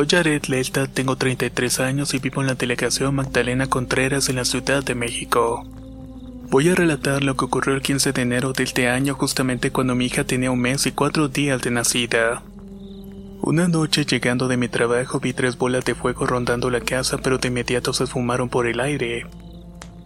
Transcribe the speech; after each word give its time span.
Soy 0.00 0.08
Jared 0.08 0.46
Lelta, 0.46 0.86
tengo 0.86 1.16
33 1.16 1.78
años 1.80 2.14
y 2.14 2.20
vivo 2.20 2.40
en 2.40 2.46
la 2.46 2.54
delegación 2.54 3.14
Magdalena 3.14 3.66
Contreras 3.66 4.30
en 4.30 4.36
la 4.36 4.46
Ciudad 4.46 4.82
de 4.82 4.94
México. 4.94 5.62
Voy 6.48 6.70
a 6.70 6.74
relatar 6.74 7.22
lo 7.22 7.36
que 7.36 7.44
ocurrió 7.44 7.74
el 7.74 7.82
15 7.82 8.12
de 8.12 8.22
enero 8.22 8.54
de 8.54 8.62
este 8.62 8.88
año 8.88 9.12
justamente 9.12 9.70
cuando 9.70 9.94
mi 9.94 10.06
hija 10.06 10.24
tenía 10.24 10.50
un 10.52 10.58
mes 10.58 10.86
y 10.86 10.92
cuatro 10.92 11.28
días 11.28 11.60
de 11.60 11.70
nacida. 11.70 12.42
Una 13.42 13.68
noche 13.68 14.06
llegando 14.06 14.48
de 14.48 14.56
mi 14.56 14.68
trabajo 14.68 15.20
vi 15.20 15.34
tres 15.34 15.58
bolas 15.58 15.84
de 15.84 15.94
fuego 15.94 16.24
rondando 16.24 16.70
la 16.70 16.80
casa 16.80 17.18
pero 17.18 17.36
de 17.36 17.48
inmediato 17.48 17.92
se 17.92 18.04
esfumaron 18.04 18.48
por 18.48 18.66
el 18.66 18.80
aire. 18.80 19.26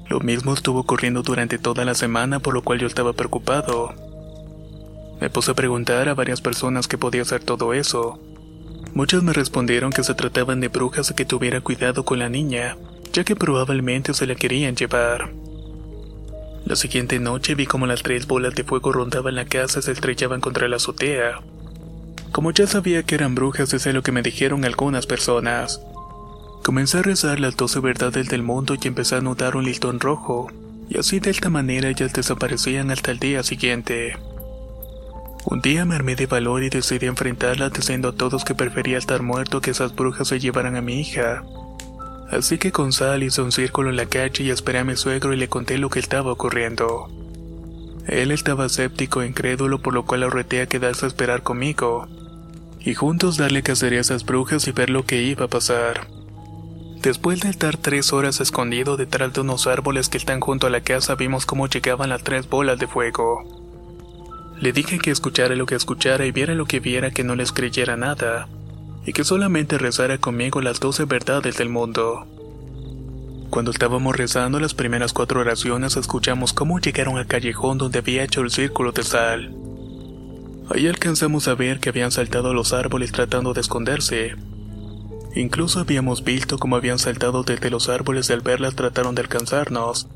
Lo 0.09 0.19
mismo 0.19 0.55
estuvo 0.55 0.81
ocurriendo 0.81 1.23
durante 1.23 1.57
toda 1.59 1.85
la 1.85 1.95
semana 1.95 2.41
por 2.41 2.53
lo 2.53 2.63
cual 2.63 2.81
yo 2.81 2.89
estaba 2.89 3.13
preocupado. 3.13 3.95
Me 5.21 5.31
puse 5.31 5.53
a 5.53 5.55
preguntar 5.55 6.09
a 6.09 6.15
varias 6.15 6.41
personas 6.41 6.89
qué 6.89 6.99
podía 6.99 7.25
ser 7.25 7.45
todo 7.45 7.73
eso. 7.75 8.19
Muchos 8.95 9.25
me 9.25 9.33
respondieron 9.33 9.91
que 9.91 10.05
se 10.05 10.15
trataban 10.15 10.61
de 10.61 10.69
brujas 10.69 11.11
y 11.11 11.15
que 11.15 11.25
tuviera 11.25 11.61
cuidado 11.61 12.05
con 12.05 12.21
la 12.21 12.29
niña, 12.29 12.77
ya 13.13 13.25
que 13.25 13.35
probablemente 13.35 14.15
se 14.15 14.25
la 14.25 14.37
querían 14.37 14.77
llevar. 14.77 15.33
La 16.65 16.77
siguiente 16.77 17.19
noche 17.19 17.57
vi 17.57 17.67
como 17.67 17.89
las 17.89 18.05
tres 18.05 18.29
bolas 18.29 18.55
de 18.55 18.63
fuego 18.63 18.93
rondaban 18.93 19.35
la 19.35 19.47
casa 19.47 19.81
y 19.81 19.83
se 19.83 19.93
estrellaban 19.93 20.41
contra 20.41 20.69
la 20.69 20.77
azotea. 20.77 21.41
Como 22.31 22.53
ya 22.53 22.69
sabía 22.69 23.03
que 23.03 23.17
eran 23.17 23.35
brujas, 23.35 23.75
es 23.75 23.85
lo 23.87 24.03
que 24.03 24.13
me 24.13 24.23
dijeron 24.23 24.65
algunas 24.65 25.07
personas. 25.07 25.81
Comencé 26.63 26.99
a 26.99 27.03
rezar 27.03 27.41
las 27.41 27.57
doce 27.57 27.81
verdades 27.81 28.29
del 28.29 28.43
mundo 28.45 28.77
y 28.81 28.87
empecé 28.87 29.17
a 29.17 29.21
notar 29.21 29.57
un 29.57 29.65
listón 29.65 29.99
rojo, 29.99 30.51
y 30.89 30.99
así 30.99 31.19
de 31.19 31.31
esta 31.31 31.51
manera 31.51 31.89
ellas 31.91 32.13
desaparecían 32.13 32.93
hasta 32.93 33.11
el 33.11 33.19
día 33.19 33.43
siguiente. 33.43 34.17
Un 35.47 35.61
día 35.61 35.85
me 35.85 35.95
armé 35.95 36.17
de 36.17 36.27
valor 36.27 36.63
y 36.63 36.71
decidí 36.71 37.05
enfrentarla 37.05 37.69
diciendo 37.69 38.09
a 38.09 38.13
todos 38.13 38.45
que 38.45 38.55
prefería 38.55 38.97
estar 38.97 39.23
muerto 39.23 39.61
que 39.61 39.73
esas 39.73 39.95
brujas 39.95 40.29
se 40.29 40.41
llevaran 40.41 40.75
a 40.75 40.81
mi 40.81 41.01
hija. 41.01 41.45
Así 42.31 42.57
que 42.57 42.73
con 42.73 42.93
sal 42.93 43.23
hice 43.23 43.43
un 43.43 43.53
círculo 43.53 43.91
en 43.91 43.97
la 43.97 44.07
calle 44.07 44.45
y 44.45 44.51
esperé 44.51 44.79
a 44.79 44.85
mi 44.85 44.97
suegro 44.97 45.35
y 45.35 45.37
le 45.37 45.49
conté 45.49 45.77
lo 45.77 45.91
que 45.91 45.99
estaba 45.99 46.33
ocurriendo. 46.33 47.11
Él 48.07 48.31
estaba 48.31 48.67
escéptico 48.67 49.21
e 49.21 49.27
incrédulo 49.27 49.81
por 49.83 49.93
lo 49.93 50.07
cual 50.07 50.21
lo 50.21 50.29
a 50.29 50.67
quedarse 50.67 51.05
a 51.05 51.09
esperar 51.09 51.43
conmigo. 51.43 52.09
Y 52.81 52.95
juntos 52.95 53.37
darle 53.37 53.63
cacería 53.63 53.99
a 53.99 54.03
esas 54.03 54.25
brujas 54.25 54.67
y 54.67 54.73
ver 54.73 54.89
lo 54.89 55.05
que 55.05 55.23
iba 55.23 55.45
a 55.45 55.49
pasar. 55.49 56.09
Después 57.03 57.41
de 57.41 57.51
estar 57.51 57.77
tres 57.77 58.15
horas 58.15 58.41
escondido 58.41 58.97
detrás 58.97 59.35
de 59.35 59.43
unos 59.43 59.67
árboles 59.67 60.09
que 60.09 60.17
están 60.17 60.41
junto 60.41 60.67
a 60.67 60.71
la 60.71 60.81
casa 60.81 61.17
vimos 61.17 61.45
cómo 61.45 61.67
llegaban 61.67 62.09
las 62.09 62.23
tres 62.25 62.49
bolas 62.49 62.79
de 62.79 62.87
fuego. 62.87 63.64
Le 64.61 64.73
dije 64.73 64.99
que 64.99 65.11
escuchara 65.11 65.55
lo 65.55 65.67
que 65.67 65.75
escuchara 65.75 66.27
y 66.27 66.33
viera 66.33 66.55
lo 66.55 66.67
que 66.67 66.81
viera 66.81 67.11
que 67.11 67.25
no 67.25 67.35
les 67.35 67.53
creyera 67.53 67.97
nada, 67.97 68.49
y 69.05 69.13
que 69.13 69.25
solamente 69.25 69.79
rezara 69.79 70.19
conmigo 70.19 70.61
las 70.61 70.81
doce 70.81 71.05
verdades 71.05 71.59
del 71.59 71.69
mundo. 71.69 72.27
Cuando 73.51 73.71
estábamos 73.71 74.17
rezando 74.17 74.59
las 74.59 74.75
primeras 74.75 75.13
cuatro 75.13 75.41
oraciones 75.41 75.97
escuchamos 75.97 76.53
cómo 76.53 76.81
llegaron 76.81 77.19
al 77.19 77.27
callejón 77.27 77.79
donde 77.79 78.01
había 78.01 78.25
hecho 78.25 78.41
el 78.41 78.51
círculo 78.51 78.93
de 78.93 79.05
sal. 79.05 79.55
Ahí 80.75 80.89
alcanzamos 80.89 81.47
a 81.47 81.55
ver 81.55 81.79
que 81.79 81.91
habían 81.91 82.11
saltado 82.11 82.51
a 82.51 82.55
los 82.55 82.73
árboles 82.73 83.13
tratando 83.13 83.53
de 83.53 83.61
esconderse. 83.61 84.35
Incluso 85.37 85.81
habíamos 85.81 86.25
visto 86.25 86.59
cómo 86.59 86.77
habían 86.77 86.99
saltado 86.99 87.43
desde 87.43 87.71
los 87.71 87.89
árboles 87.89 88.31
y 88.31 88.33
al 88.33 88.41
verlas 88.41 88.75
trataron 88.75 89.15
de 89.15 89.23
alcanzarnos, 89.23 90.09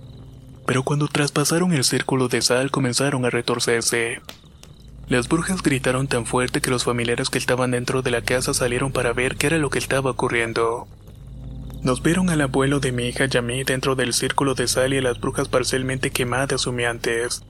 pero 0.68 0.82
cuando 0.82 1.08
traspasaron 1.08 1.72
el 1.72 1.82
círculo 1.82 2.28
de 2.28 2.42
sal 2.42 2.70
comenzaron 2.70 3.24
a 3.24 3.30
retorcerse. 3.30 4.20
Las 5.08 5.26
brujas 5.26 5.62
gritaron 5.62 6.08
tan 6.08 6.26
fuerte 6.26 6.60
que 6.60 6.70
los 6.70 6.84
familiares 6.84 7.30
que 7.30 7.38
estaban 7.38 7.70
dentro 7.70 8.02
de 8.02 8.10
la 8.10 8.20
casa 8.20 8.52
salieron 8.52 8.92
para 8.92 9.14
ver 9.14 9.36
qué 9.36 9.46
era 9.46 9.56
lo 9.56 9.70
que 9.70 9.78
estaba 9.78 10.10
ocurriendo. 10.10 10.86
Nos 11.82 12.02
vieron 12.02 12.28
al 12.28 12.42
abuelo 12.42 12.80
de 12.80 12.92
mi 12.92 13.04
hija 13.04 13.24
y 13.32 13.36
a 13.38 13.40
mí 13.40 13.64
dentro 13.64 13.96
del 13.96 14.12
círculo 14.12 14.54
de 14.54 14.68
sal 14.68 14.92
y 14.92 14.98
a 14.98 15.02
las 15.02 15.18
brujas 15.18 15.48
parcialmente 15.48 16.10
quemadas 16.10 16.66
humeantes. 16.66 17.42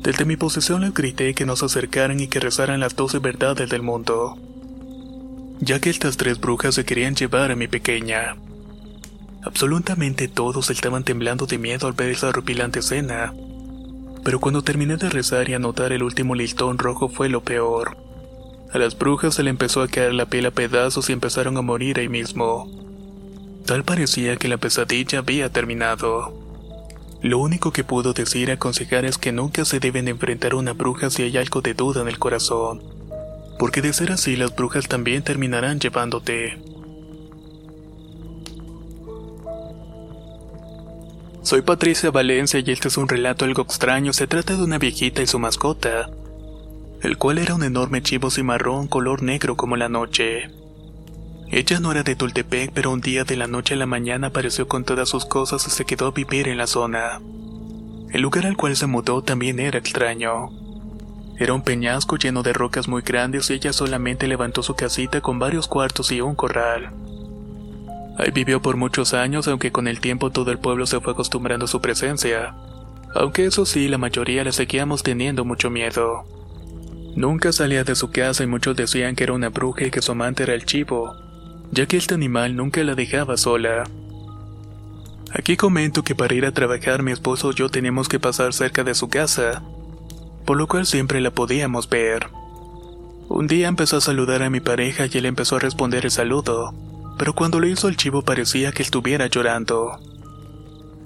Desde 0.00 0.24
mi 0.24 0.38
posesión 0.38 0.80
les 0.80 0.94
grité 0.94 1.34
que 1.34 1.44
nos 1.44 1.62
acercaran 1.62 2.20
y 2.20 2.28
que 2.28 2.40
rezaran 2.40 2.80
las 2.80 2.96
doce 2.96 3.18
verdades 3.18 3.68
del 3.68 3.82
mundo. 3.82 4.38
Ya 5.60 5.78
que 5.78 5.90
estas 5.90 6.16
tres 6.16 6.40
brujas 6.40 6.74
se 6.76 6.86
querían 6.86 7.16
llevar 7.16 7.50
a 7.50 7.54
mi 7.54 7.68
pequeña. 7.68 8.34
Absolutamente 9.44 10.28
todos 10.28 10.70
estaban 10.70 11.02
temblando 11.02 11.46
de 11.46 11.58
miedo 11.58 11.86
al 11.88 11.94
ver 11.94 12.10
esa 12.10 12.28
horripilante 12.28 12.78
escena. 12.78 13.34
Pero 14.24 14.38
cuando 14.38 14.62
terminé 14.62 14.96
de 14.96 15.10
rezar 15.10 15.48
y 15.48 15.54
anotar 15.54 15.92
el 15.92 16.04
último 16.04 16.34
listón 16.34 16.78
rojo 16.78 17.08
fue 17.08 17.28
lo 17.28 17.42
peor. 17.42 17.96
A 18.72 18.78
las 18.78 18.96
brujas 18.96 19.34
se 19.34 19.42
le 19.42 19.50
empezó 19.50 19.82
a 19.82 19.88
caer 19.88 20.14
la 20.14 20.26
piel 20.26 20.46
a 20.46 20.50
pedazos 20.52 21.10
y 21.10 21.12
empezaron 21.12 21.56
a 21.56 21.62
morir 21.62 21.98
ahí 21.98 22.08
mismo. 22.08 22.70
Tal 23.66 23.84
parecía 23.84 24.36
que 24.36 24.48
la 24.48 24.58
pesadilla 24.58 25.18
había 25.18 25.50
terminado. 25.50 26.32
Lo 27.20 27.38
único 27.38 27.72
que 27.72 27.84
puedo 27.84 28.12
decir 28.12 28.48
y 28.48 28.52
aconsejar 28.52 29.04
es 29.04 29.18
que 29.18 29.32
nunca 29.32 29.64
se 29.64 29.80
deben 29.80 30.08
enfrentar 30.08 30.52
a 30.52 30.56
una 30.56 30.72
bruja 30.72 31.10
si 31.10 31.22
hay 31.22 31.36
algo 31.36 31.60
de 31.60 31.74
duda 31.74 32.02
en 32.02 32.08
el 32.08 32.18
corazón. 32.18 32.82
Porque 33.58 33.82
de 33.82 33.92
ser 33.92 34.12
así 34.12 34.36
las 34.36 34.54
brujas 34.54 34.88
también 34.88 35.22
terminarán 35.22 35.78
llevándote. 35.78 36.58
Soy 41.42 41.62
Patricia 41.62 42.12
Valencia 42.12 42.60
y 42.64 42.70
este 42.70 42.86
es 42.86 42.96
un 42.96 43.08
relato 43.08 43.44
algo 43.44 43.62
extraño. 43.62 44.12
Se 44.12 44.28
trata 44.28 44.54
de 44.56 44.62
una 44.62 44.78
viejita 44.78 45.22
y 45.22 45.26
su 45.26 45.40
mascota, 45.40 46.08
el 47.02 47.18
cual 47.18 47.38
era 47.38 47.56
un 47.56 47.64
enorme 47.64 48.00
chivo 48.00 48.30
cimarrón 48.30 48.86
color 48.86 49.24
negro 49.24 49.56
como 49.56 49.76
la 49.76 49.88
noche. 49.88 50.50
Ella 51.50 51.80
no 51.80 51.90
era 51.90 52.04
de 52.04 52.14
Tultepec, 52.14 52.70
pero 52.72 52.92
un 52.92 53.00
día 53.00 53.24
de 53.24 53.36
la 53.36 53.48
noche 53.48 53.74
a 53.74 53.76
la 53.76 53.86
mañana 53.86 54.28
apareció 54.28 54.68
con 54.68 54.84
todas 54.84 55.08
sus 55.08 55.26
cosas 55.26 55.66
y 55.66 55.70
se 55.70 55.84
quedó 55.84 56.06
a 56.06 56.10
vivir 56.12 56.46
en 56.46 56.58
la 56.58 56.68
zona. 56.68 57.20
El 58.12 58.22
lugar 58.22 58.46
al 58.46 58.56
cual 58.56 58.76
se 58.76 58.86
mudó 58.86 59.22
también 59.22 59.58
era 59.58 59.80
extraño. 59.80 60.50
Era 61.38 61.54
un 61.54 61.62
peñasco 61.62 62.18
lleno 62.18 62.44
de 62.44 62.52
rocas 62.52 62.86
muy 62.86 63.02
grandes 63.02 63.50
y 63.50 63.54
ella 63.54 63.72
solamente 63.72 64.28
levantó 64.28 64.62
su 64.62 64.76
casita 64.76 65.20
con 65.20 65.40
varios 65.40 65.66
cuartos 65.66 66.12
y 66.12 66.20
un 66.20 66.36
corral. 66.36 66.92
Ahí 68.18 68.30
vivió 68.30 68.60
por 68.60 68.76
muchos 68.76 69.14
años, 69.14 69.48
aunque 69.48 69.72
con 69.72 69.88
el 69.88 70.00
tiempo 70.00 70.30
todo 70.30 70.50
el 70.50 70.58
pueblo 70.58 70.86
se 70.86 71.00
fue 71.00 71.12
acostumbrando 71.12 71.64
a 71.64 71.68
su 71.68 71.80
presencia. 71.80 72.54
Aunque 73.14 73.46
eso 73.46 73.64
sí, 73.64 73.88
la 73.88 73.98
mayoría 73.98 74.44
le 74.44 74.52
seguíamos 74.52 75.02
teniendo 75.02 75.44
mucho 75.44 75.70
miedo. 75.70 76.24
Nunca 77.14 77.52
salía 77.52 77.84
de 77.84 77.94
su 77.94 78.10
casa 78.10 78.42
y 78.42 78.46
muchos 78.46 78.76
decían 78.76 79.16
que 79.16 79.24
era 79.24 79.32
una 79.32 79.48
bruja 79.48 79.86
y 79.86 79.90
que 79.90 80.02
su 80.02 80.12
amante 80.12 80.42
era 80.42 80.54
el 80.54 80.64
chivo, 80.64 81.14
ya 81.70 81.86
que 81.86 81.96
este 81.96 82.14
animal 82.14 82.56
nunca 82.56 82.82
la 82.84 82.94
dejaba 82.94 83.36
sola. 83.36 83.84
Aquí 85.32 85.56
comento 85.56 86.04
que 86.04 86.14
para 86.14 86.34
ir 86.34 86.44
a 86.44 86.52
trabajar 86.52 87.02
mi 87.02 87.12
esposo 87.12 87.50
y 87.50 87.54
yo 87.54 87.70
teníamos 87.70 88.08
que 88.08 88.20
pasar 88.20 88.52
cerca 88.52 88.84
de 88.84 88.94
su 88.94 89.08
casa, 89.08 89.62
por 90.44 90.58
lo 90.58 90.66
cual 90.66 90.86
siempre 90.86 91.20
la 91.22 91.30
podíamos 91.30 91.88
ver. 91.88 92.28
Un 93.28 93.46
día 93.46 93.68
empezó 93.68 93.96
a 93.96 94.02
saludar 94.02 94.42
a 94.42 94.50
mi 94.50 94.60
pareja 94.60 95.06
y 95.10 95.16
él 95.16 95.24
empezó 95.24 95.56
a 95.56 95.60
responder 95.60 96.04
el 96.04 96.10
saludo 96.10 96.74
pero 97.22 97.34
cuando 97.34 97.60
lo 97.60 97.68
hizo 97.68 97.86
el 97.86 97.96
chivo 97.96 98.22
parecía 98.22 98.72
que 98.72 98.82
estuviera 98.82 99.28
llorando. 99.28 100.00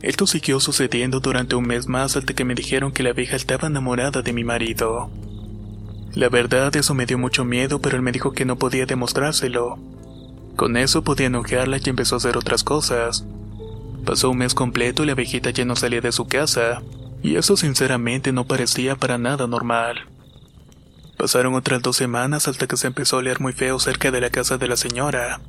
Esto 0.01 0.27
siguió 0.27 0.61
sucediendo 0.61 1.21
durante 1.21 1.57
un 1.57 1.67
mes 1.67 1.89
más 1.89 2.17
hasta 2.17 2.33
que 2.33 2.47
me 2.47 2.55
dijeron 2.55 2.91
que 2.91 3.03
la 3.03 3.13
vieja 3.13 3.37
estaba 3.37 3.69
enamorada 3.69 4.23
de 4.23 4.33
mi 4.33 4.43
marido. 4.43 5.11
La 6.15 6.31
verdad 6.31 6.75
eso 6.75 6.95
me 6.95 7.05
dio 7.05 7.19
mucho 7.19 7.45
miedo, 7.45 7.83
pero 7.83 7.97
él 7.97 8.03
me 8.03 8.13
dijo 8.13 8.33
que 8.33 8.47
no 8.47 8.57
podía 8.57 8.87
demostrárselo. 8.87 9.79
Con 10.57 10.79
eso 10.79 11.05
podía 11.05 11.27
enojarla 11.27 11.81
y 11.85 11.91
empezó 11.91 12.15
a 12.15 12.17
hacer 12.17 12.39
otras 12.39 12.65
cosas. 12.65 13.27
Pasó 14.07 14.31
un 14.31 14.39
mes 14.39 14.55
completo 14.55 15.03
y 15.03 15.09
la 15.09 15.15
viejita 15.15 15.51
ya 15.51 15.67
no 15.67 15.77
salía 15.77 16.01
de 16.01 16.13
su 16.13 16.27
casa, 16.27 16.81
y 17.23 17.37
eso 17.37 17.59
sinceramente 17.59 18.33
no 18.33 18.47
parecía 18.47 18.97
para 18.97 19.19
nada 19.19 19.47
normal. 19.47 20.07
Pasaron 21.19 21.53
otras 21.53 21.83
dos 21.83 21.97
semanas 21.97 22.49
hasta 22.49 22.67
que 22.67 22.79
se 22.79 22.87
empezó 22.87 23.17
a 23.17 23.19
oler 23.19 23.39
muy 23.39 23.53
feo 23.53 23.79
cerca 23.79 24.11
de 24.11 24.23
la 24.23 24.31
casa 24.31 24.57
de 24.57 24.69
la 24.69 24.79
señora 24.79 25.43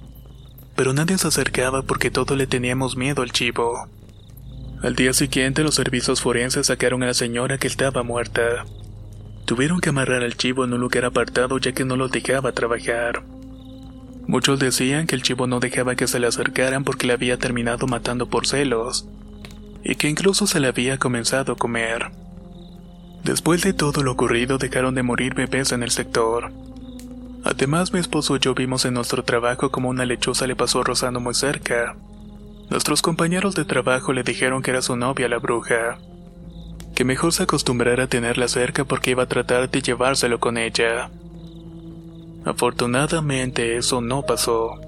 pero 0.77 0.93
nadie 0.93 1.17
se 1.17 1.27
acercaba 1.27 1.81
porque 1.81 2.11
todos 2.11 2.37
le 2.37 2.45
teníamos 2.45 2.95
miedo 2.95 3.23
al 3.23 3.31
chivo. 3.31 3.89
Al 4.83 4.95
día 4.95 5.11
siguiente 5.11 5.63
los 5.63 5.73
servicios 5.73 6.21
forenses 6.21 6.67
sacaron 6.67 7.01
a 7.01 7.07
la 7.07 7.13
señora 7.15 7.57
que 7.57 7.65
estaba 7.65 8.03
muerta. 8.03 8.63
Tuvieron 9.45 9.81
que 9.81 9.89
amarrar 9.89 10.21
al 10.21 10.37
chivo 10.37 10.65
en 10.65 10.73
un 10.73 10.79
lugar 10.79 11.05
apartado 11.05 11.57
ya 11.57 11.71
que 11.71 11.83
no 11.83 11.95
lo 11.95 12.09
dejaba 12.09 12.51
trabajar. 12.51 13.23
Muchos 14.27 14.59
decían 14.59 15.07
que 15.07 15.15
el 15.15 15.23
chivo 15.23 15.47
no 15.47 15.59
dejaba 15.59 15.95
que 15.95 16.05
se 16.05 16.19
le 16.19 16.27
acercaran 16.27 16.83
porque 16.83 17.07
le 17.07 17.13
había 17.13 17.37
terminado 17.37 17.87
matando 17.87 18.29
por 18.29 18.45
celos, 18.45 19.07
y 19.83 19.95
que 19.95 20.09
incluso 20.09 20.45
se 20.45 20.59
le 20.59 20.67
había 20.67 20.99
comenzado 20.99 21.53
a 21.53 21.57
comer. 21.57 22.11
Después 23.23 23.63
de 23.63 23.73
todo 23.73 24.03
lo 24.03 24.11
ocurrido 24.11 24.59
dejaron 24.59 24.93
de 24.93 25.01
morir 25.01 25.33
bebés 25.33 25.71
en 25.71 25.81
el 25.81 25.89
sector. 25.89 26.51
Además 27.49 27.93
mi 27.93 27.99
esposo 28.01 28.35
y 28.35 28.39
yo 28.39 28.53
vimos 28.53 28.83
en 28.83 28.93
nuestro 28.93 29.23
trabajo 29.23 29.71
como 29.71 29.87
una 29.87 30.05
lechuza 30.05 30.47
le 30.47 30.57
pasó 30.57 30.83
rozando 30.83 31.21
muy 31.21 31.33
cerca. 31.33 31.95
Nuestros 32.69 33.01
compañeros 33.01 33.55
de 33.55 33.63
trabajo 33.63 34.11
le 34.11 34.23
dijeron 34.23 34.61
que 34.61 34.71
era 34.71 34.81
su 34.81 34.97
novia 34.97 35.29
la 35.29 35.37
bruja, 35.37 35.97
que 36.93 37.05
mejor 37.05 37.31
se 37.31 37.43
acostumbrara 37.43 38.03
a 38.03 38.07
tenerla 38.07 38.49
cerca 38.49 38.83
porque 38.83 39.11
iba 39.11 39.23
a 39.23 39.27
tratar 39.27 39.69
de 39.69 39.81
llevárselo 39.81 40.41
con 40.41 40.57
ella. 40.57 41.09
Afortunadamente 42.43 43.77
eso 43.77 44.01
no 44.01 44.23
pasó. 44.23 44.81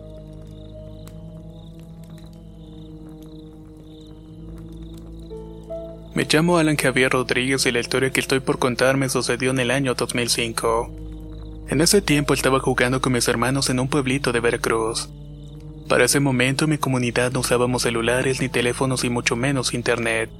Me 6.13 6.27
llamo 6.29 6.57
Alan 6.57 6.75
Javier 6.75 7.13
Rodríguez 7.13 7.65
y 7.65 7.71
la 7.71 7.79
historia 7.79 8.11
que 8.11 8.19
estoy 8.19 8.41
por 8.41 8.59
contar 8.59 8.97
me 8.97 9.07
sucedió 9.07 9.51
en 9.51 9.59
el 9.59 9.71
año 9.71 9.93
2005. 9.95 11.08
En 11.69 11.81
ese 11.81 12.01
tiempo 12.01 12.33
estaba 12.33 12.59
jugando 12.59 12.99
con 12.99 13.13
mis 13.13 13.27
hermanos 13.27 13.69
en 13.69 13.79
un 13.79 13.87
pueblito 13.87 14.31
de 14.31 14.39
Veracruz. 14.39 15.07
Para 15.87 16.05
ese 16.05 16.19
momento 16.19 16.63
en 16.63 16.71
mi 16.71 16.77
comunidad 16.79 17.31
no 17.31 17.41
usábamos 17.41 17.83
celulares 17.83 18.41
ni 18.41 18.49
teléfonos 18.49 19.03
y 19.03 19.11
mucho 19.11 19.35
menos 19.35 19.75
internet, 19.75 20.31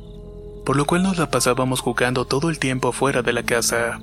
por 0.65 0.75
lo 0.75 0.85
cual 0.85 1.03
nos 1.03 1.19
la 1.19 1.29
pasábamos 1.29 1.81
jugando 1.81 2.25
todo 2.25 2.49
el 2.49 2.57
tiempo 2.57 2.91
fuera 2.93 3.21
de 3.21 3.33
la 3.33 3.43
casa. 3.43 3.99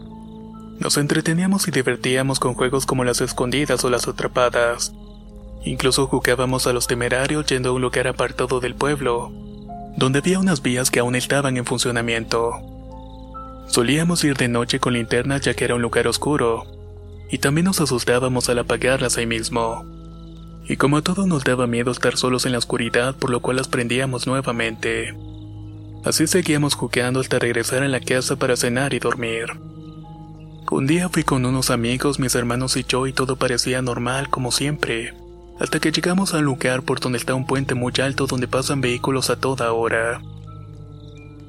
Nos 0.78 0.99
entreteníamos 0.99 1.67
y 1.67 1.73
divertíamos 1.73 2.38
con 2.38 2.55
juegos 2.55 2.87
como 2.87 3.02
las 3.02 3.20
escondidas 3.20 3.84
o 3.84 3.90
las 3.90 4.06
atrapadas. 4.06 4.93
Incluso 5.64 6.06
jugábamos 6.06 6.69
a 6.69 6.73
los 6.73 6.87
temerarios 6.87 7.46
yendo 7.46 7.70
a 7.70 7.73
un 7.73 7.82
lugar 7.82 8.06
apartado 8.06 8.61
del 8.61 8.76
pueblo, 8.76 9.32
donde 9.96 10.20
había 10.20 10.38
unas 10.38 10.62
vías 10.62 10.93
que 10.93 11.00
aún 11.00 11.17
estaban 11.17 11.56
en 11.56 11.64
funcionamiento. 11.64 12.52
Solíamos 13.67 14.23
ir 14.23 14.37
de 14.37 14.46
noche 14.46 14.78
con 14.78 14.93
linternas 14.93 15.40
ya 15.40 15.55
que 15.55 15.64
era 15.64 15.75
un 15.75 15.82
lugar 15.82 16.06
oscuro, 16.06 16.75
y 17.31 17.38
también 17.38 17.64
nos 17.64 17.81
asustábamos 17.81 18.49
al 18.49 18.58
apagarlas 18.61 19.17
ahí 19.17 19.26
mismo. 19.26 19.84
Y 20.69 20.76
como 20.76 20.96
a 20.96 21.02
todos 21.02 21.26
nos 21.26 21.44
daba 21.44 21.67
miedo 21.67 21.90
estar 21.90 22.17
solos 22.17 22.46
en 22.46 22.52
la 22.52 22.58
oscuridad, 22.58 23.14
por 23.14 23.31
lo 23.31 23.40
cual 23.40 23.56
las 23.56 23.69
prendíamos 23.69 24.26
nuevamente. 24.26 25.14
Así 26.05 26.26
seguíamos 26.26 26.75
jugando 26.75 27.20
hasta 27.20 27.38
regresar 27.38 27.82
a 27.82 27.88
la 27.88 28.00
casa 28.00 28.37
para 28.37 28.56
cenar 28.56 28.94
y 28.94 28.99
dormir. 28.99 29.46
Un 30.70 30.87
día 30.87 31.08
fui 31.08 31.23
con 31.23 31.46
unos 31.46 31.70
amigos, 31.70 32.19
mis 32.19 32.34
hermanos 32.34 32.76
y 32.76 32.84
yo, 32.84 33.06
y 33.06 33.12
todo 33.12 33.37
parecía 33.37 33.82
normal 33.82 34.28
como 34.28 34.50
siempre, 34.50 35.14
hasta 35.61 35.78
que 35.78 35.93
llegamos 35.93 36.34
al 36.34 36.43
lugar 36.43 36.82
por 36.82 36.99
donde 36.99 37.19
está 37.19 37.34
un 37.34 37.46
puente 37.46 37.75
muy 37.75 37.93
alto 38.02 38.26
donde 38.26 38.49
pasan 38.49 38.81
vehículos 38.81 39.31
a 39.31 39.37
toda 39.37 39.73
hora. 39.73 40.20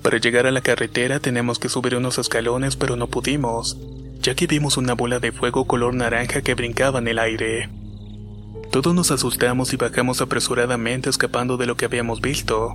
Para 0.03 0.19
llegar 0.19 0.45
a 0.45 0.51
la 0.51 0.61
carretera 0.61 1.19
tenemos 1.19 1.57
que 1.57 1.69
subir 1.69 1.95
unos 1.95 2.19
escalones, 2.19 2.75
pero 2.75 2.95
no 2.95 3.07
pudimos, 3.07 3.75
ya 4.21 4.35
que 4.35 4.47
vimos 4.47 4.77
una 4.77 4.93
bola 4.93 5.19
de 5.19 5.31
fuego 5.31 5.65
color 5.65 5.93
naranja 5.93 6.41
que 6.41 6.55
brincaba 6.55 6.99
en 6.99 7.07
el 7.07 7.19
aire. 7.19 7.69
Todos 8.71 8.93
nos 8.93 9.11
asustamos 9.11 9.73
y 9.73 9.77
bajamos 9.77 10.21
apresuradamente 10.21 11.09
escapando 11.09 11.57
de 11.57 11.65
lo 11.65 11.77
que 11.77 11.85
habíamos 11.85 12.21
visto. 12.21 12.73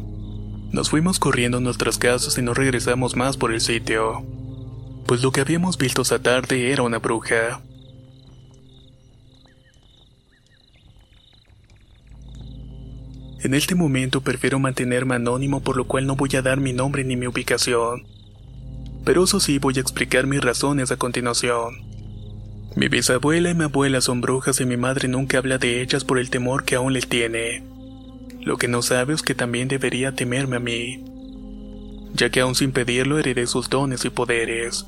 Nos 0.71 0.91
fuimos 0.91 1.19
corriendo 1.19 1.59
a 1.59 1.61
nuestras 1.61 1.99
casas 1.99 2.39
y 2.39 2.43
no 2.43 2.55
regresamos 2.55 3.17
más 3.17 3.37
por 3.37 3.53
el 3.53 3.61
sitio 3.61 4.25
pues 5.07 5.23
lo 5.23 5.33
que 5.33 5.41
habíamos 5.41 5.77
visto 5.79 6.03
esa 6.03 6.21
tarde 6.21 6.73
era 6.73 6.83
una 6.83 6.99
bruja. 6.99 7.61
En 13.41 13.55
este 13.55 13.75
momento 13.75 14.21
prefiero 14.21 14.59
mantenerme 14.59 15.17
anónimo 15.17 15.61
por 15.63 15.77
lo 15.77 15.87
cual 15.87 16.07
no 16.07 16.15
voy 16.17 16.31
a 16.37 16.43
dar 16.43 16.61
mi 16.61 16.73
nombre 16.73 17.05
ni 17.05 17.17
mi 17.17 17.27
ubicación. 17.27 18.07
Pero 19.05 19.25
eso 19.25 19.41
sí 19.41 19.59
voy 19.59 19.75
a 19.79 19.81
explicar 19.81 20.27
mis 20.27 20.41
razones 20.41 20.91
a 20.91 20.97
continuación. 20.97 21.83
Mi 22.77 22.89
bisabuela 22.89 23.51
y 23.51 23.55
mi 23.55 23.65
abuela 23.65 24.01
son 24.01 24.21
brujas 24.21 24.61
y 24.61 24.65
mi 24.65 24.77
madre 24.77 25.09
nunca 25.09 25.39
habla 25.39 25.59
de 25.59 25.83
ellas 25.83 26.05
por 26.05 26.19
el 26.19 26.31
temor 26.31 26.65
que 26.65 26.77
aún 26.77 26.93
les 26.93 27.09
tiene. 27.09 27.65
Lo 28.41 28.57
que 28.57 28.69
no 28.69 28.83
sabe 28.83 29.15
es 29.15 29.23
que 29.23 29.35
también 29.35 29.69
debería 29.69 30.13
temerme 30.13 30.57
a 30.57 30.61
mí 30.61 31.05
ya 32.15 32.31
que 32.31 32.41
aún 32.41 32.55
sin 32.55 32.73
pedirlo 32.73 33.19
heredé 33.19 33.47
sus 33.47 33.71
dones 33.71 34.05
y 34.05 34.11
poderes. 34.11 34.87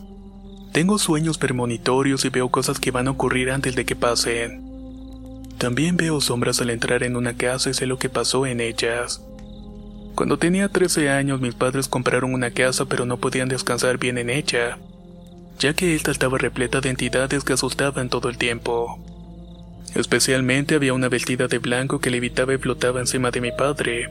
Tengo 0.72 0.98
sueños 0.98 1.38
premonitorios 1.38 2.24
y 2.24 2.28
veo 2.28 2.48
cosas 2.48 2.78
que 2.78 2.90
van 2.90 3.08
a 3.08 3.12
ocurrir 3.12 3.50
antes 3.50 3.74
de 3.74 3.84
que 3.84 3.96
pasen. 3.96 4.62
También 5.58 5.96
veo 5.96 6.20
sombras 6.20 6.60
al 6.60 6.70
entrar 6.70 7.02
en 7.04 7.16
una 7.16 7.36
casa 7.36 7.70
y 7.70 7.74
sé 7.74 7.86
lo 7.86 7.98
que 7.98 8.08
pasó 8.08 8.44
en 8.46 8.60
ellas. 8.60 9.22
Cuando 10.14 10.38
tenía 10.38 10.68
13 10.68 11.10
años 11.10 11.40
mis 11.40 11.54
padres 11.54 11.88
compraron 11.88 12.34
una 12.34 12.52
casa 12.52 12.84
pero 12.84 13.04
no 13.04 13.16
podían 13.16 13.48
descansar 13.48 13.98
bien 13.98 14.16
en 14.18 14.30
ella, 14.30 14.78
ya 15.58 15.74
que 15.74 15.94
esta 15.94 16.12
estaba 16.12 16.38
repleta 16.38 16.80
de 16.80 16.90
entidades 16.90 17.42
que 17.42 17.54
asustaban 17.54 18.08
todo 18.08 18.28
el 18.28 18.38
tiempo. 18.38 18.98
Especialmente 19.94 20.74
había 20.74 20.94
una 20.94 21.08
vestida 21.08 21.48
de 21.48 21.58
blanco 21.58 22.00
que 22.00 22.10
levitaba 22.10 22.54
y 22.54 22.58
flotaba 22.58 23.00
encima 23.00 23.30
de 23.30 23.40
mi 23.40 23.52
padre, 23.52 24.08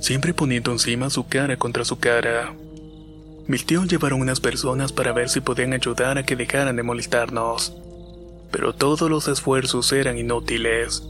siempre 0.00 0.32
poniendo 0.34 0.72
encima 0.72 1.10
su 1.10 1.26
cara 1.26 1.56
contra 1.56 1.84
su 1.84 1.98
cara. 1.98 2.54
Mis 3.48 3.66
tíos 3.66 3.88
llevaron 3.88 4.20
unas 4.20 4.40
personas 4.40 4.92
para 4.92 5.12
ver 5.12 5.28
si 5.28 5.40
podían 5.40 5.72
ayudar 5.72 6.18
a 6.18 6.24
que 6.24 6.36
dejaran 6.36 6.76
de 6.76 6.84
molestarnos. 6.84 7.74
Pero 8.52 8.72
todos 8.72 9.10
los 9.10 9.26
esfuerzos 9.26 9.92
eran 9.92 10.18
inútiles. 10.18 11.02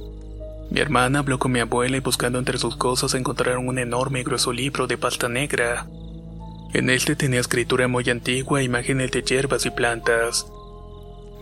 Mi 0.72 0.80
hermana 0.80 1.18
habló 1.18 1.38
con 1.38 1.52
mi 1.52 1.60
abuela 1.60 1.98
y 1.98 2.00
buscando 2.00 2.38
entre 2.38 2.56
sus 2.56 2.76
cosas 2.76 3.12
encontraron 3.12 3.68
un 3.68 3.78
enorme 3.78 4.20
y 4.20 4.22
grueso 4.22 4.54
libro 4.54 4.86
de 4.86 4.96
pasta 4.96 5.28
negra. 5.28 5.86
En 6.72 6.88
este 6.88 7.14
tenía 7.14 7.40
escritura 7.40 7.88
muy 7.88 8.08
antigua 8.08 8.58
e 8.58 8.64
imágenes 8.64 9.10
de 9.10 9.20
hierbas 9.20 9.66
y 9.66 9.70
plantas. 9.70 10.46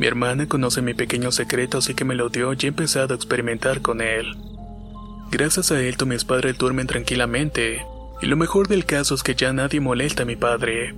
Mi 0.01 0.09
hermana 0.09 0.49
conoce 0.49 0.83
mi 0.83 0.95
pequeño 0.95 1.31
secreto 1.31 1.79
así 1.79 1.95
que 1.95 2.05
me 2.05 2.17
lo 2.17 2.29
dio 2.29 2.53
y 2.55 2.57
he 2.63 2.67
empezado 2.67 3.15
a 3.15 3.17
experimentar 3.17 3.83
con 3.83 4.01
él. 4.01 4.35
Gracias 5.31 5.71
a 5.71 5.81
esto 5.81 6.07
mis 6.07 6.25
padres 6.25 6.59
duermen 6.59 6.89
tranquilamente, 6.89 7.87
y 8.21 8.27
lo 8.27 8.37
mejor 8.37 8.67
del 8.67 8.85
caso 8.85 9.15
es 9.15 9.23
que 9.23 9.37
ya 9.37 9.53
nadie 9.53 9.79
molesta 9.79 10.25
a 10.25 10.27
mi 10.27 10.35
padre. 10.35 10.97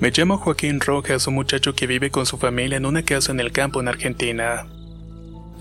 Me 0.00 0.10
llamo 0.10 0.38
Joaquín 0.38 0.80
Rojas, 0.80 1.26
un 1.26 1.34
muchacho 1.34 1.74
que 1.74 1.86
vive 1.86 2.10
con 2.10 2.26
su 2.26 2.38
familia 2.38 2.78
en 2.78 2.86
una 2.86 3.04
casa 3.04 3.32
en 3.32 3.40
el 3.40 3.52
campo 3.52 3.80
en 3.80 3.88
Argentina. 3.88 4.66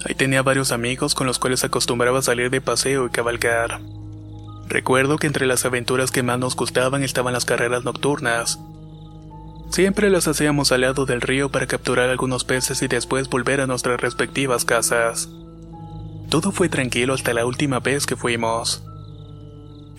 Ahí 0.05 0.15
tenía 0.15 0.41
varios 0.41 0.71
amigos 0.71 1.13
con 1.13 1.27
los 1.27 1.39
cuales 1.39 1.63
acostumbraba 1.63 2.21
salir 2.21 2.49
de 2.49 2.61
paseo 2.61 3.05
y 3.05 3.09
cabalgar. 3.09 3.81
Recuerdo 4.67 5.17
que 5.17 5.27
entre 5.27 5.45
las 5.45 5.65
aventuras 5.65 6.11
que 6.11 6.23
más 6.23 6.39
nos 6.39 6.55
gustaban 6.55 7.03
estaban 7.03 7.33
las 7.33 7.45
carreras 7.45 7.83
nocturnas, 7.83 8.59
Siempre 9.69 10.09
las 10.09 10.27
hacíamos 10.27 10.71
al 10.71 10.81
lado 10.81 11.05
del 11.05 11.21
río 11.21 11.49
para 11.49 11.67
capturar 11.67 12.09
algunos 12.09 12.43
peces 12.43 12.81
y 12.81 12.87
después 12.87 13.29
volver 13.29 13.61
a 13.61 13.67
nuestras 13.67 14.01
respectivas 14.01 14.65
casas. 14.65 15.29
Todo 16.29 16.51
fue 16.51 16.69
tranquilo 16.69 17.13
hasta 17.13 17.35
la 17.35 17.45
última 17.45 17.79
vez 17.79 18.07
que 18.07 18.15
fuimos. 18.15 18.83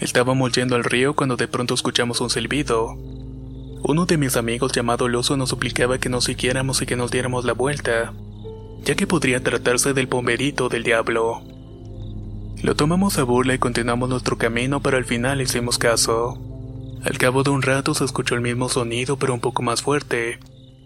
Estábamos 0.00 0.52
yendo 0.52 0.75
al 0.75 0.82
río 0.82 1.14
cuando 1.14 1.37
de 1.37 1.47
pronto 1.47 1.75
escuchamos 1.75 2.20
un 2.20 2.30
silbido. 2.30 2.97
Uno 3.82 4.04
de 4.04 4.18
mis 4.18 4.37
amigos 4.37 4.72
llamado 4.72 5.08
Loso 5.08 5.37
nos 5.38 5.49
suplicaba 5.49 5.99
que 5.99 6.10
nos 6.10 6.25
siguiéramos 6.25 6.82
y 6.82 6.87
que 6.87 6.96
nos 6.96 7.10
diéramos 7.10 7.46
la 7.46 7.54
vuelta, 7.54 8.12
ya 8.84 8.94
que 8.94 9.06
podría 9.06 9.42
tratarse 9.42 9.94
del 9.94 10.06
bomberito 10.06 10.68
del 10.68 10.82
diablo. 10.82 11.42
Lo 12.62 12.76
tomamos 12.76 13.18
a 13.18 13.22
burla 13.25 13.54
y 13.54 13.58
continuamos 13.58 14.10
nuestro 14.10 14.37
camino, 14.37 14.80
pero 14.80 14.99
al 14.99 15.06
final 15.06 15.40
hicimos 15.40 15.78
caso. 15.78 16.38
Al 17.02 17.16
cabo 17.16 17.42
de 17.42 17.50
un 17.50 17.62
rato 17.62 17.94
se 17.94 18.04
escuchó 18.04 18.34
el 18.34 18.42
mismo 18.42 18.68
sonido 18.68 19.16
pero 19.16 19.32
un 19.32 19.40
poco 19.40 19.62
más 19.62 19.80
fuerte. 19.80 20.38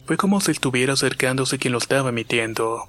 Fue 0.06 0.16
como 0.16 0.40
si 0.40 0.52
estuviera 0.52 0.92
acercándose 0.92 1.58
quien 1.58 1.72
lo 1.72 1.78
estaba 1.78 2.10
emitiendo. 2.10 2.84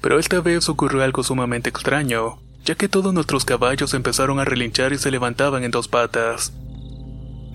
Pero 0.00 0.18
esta 0.18 0.40
vez 0.40 0.68
ocurrió 0.68 1.04
algo 1.04 1.22
sumamente 1.22 1.70
extraño, 1.70 2.40
ya 2.64 2.74
que 2.74 2.88
todos 2.88 3.14
nuestros 3.14 3.44
caballos 3.44 3.94
empezaron 3.94 4.40
a 4.40 4.44
relinchar 4.44 4.92
y 4.92 4.98
se 4.98 5.12
levantaban 5.12 5.62
en 5.62 5.70
dos 5.70 5.86
patas. 5.86 6.52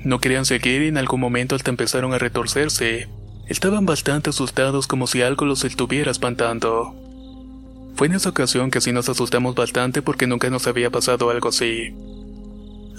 No 0.03 0.20
querían 0.20 0.46
seguir 0.46 0.81
y 0.81 0.88
en 0.88 0.98
algún 0.98 1.20
momento 1.20 1.55
hasta 1.55 1.70
empezaron 1.70 2.13
a 2.13 2.17
retorcerse. 2.17 3.08
Estaban 3.48 3.86
bastante 3.86 4.29
asustados 4.29 4.88
como 4.88 5.08
si 5.08 5.22
algo 5.22 5.46
los 5.46 5.63
estuviera 5.63 6.10
espantando. 6.10 6.96
Fue 7.96 8.08
en 8.08 8.13
esa 8.13 8.29
ocasión 8.29 8.72
que 8.72 8.81
sí 8.81 8.91
nos 8.91 9.10
asustamos 9.10 9.53
bastante 9.55 10.01
porque 10.01 10.25
nunca 10.25 10.50
nos 10.50 10.65
había 10.67 10.89
pasado 10.89 11.29
algo 11.29 11.50
así. 11.50 11.93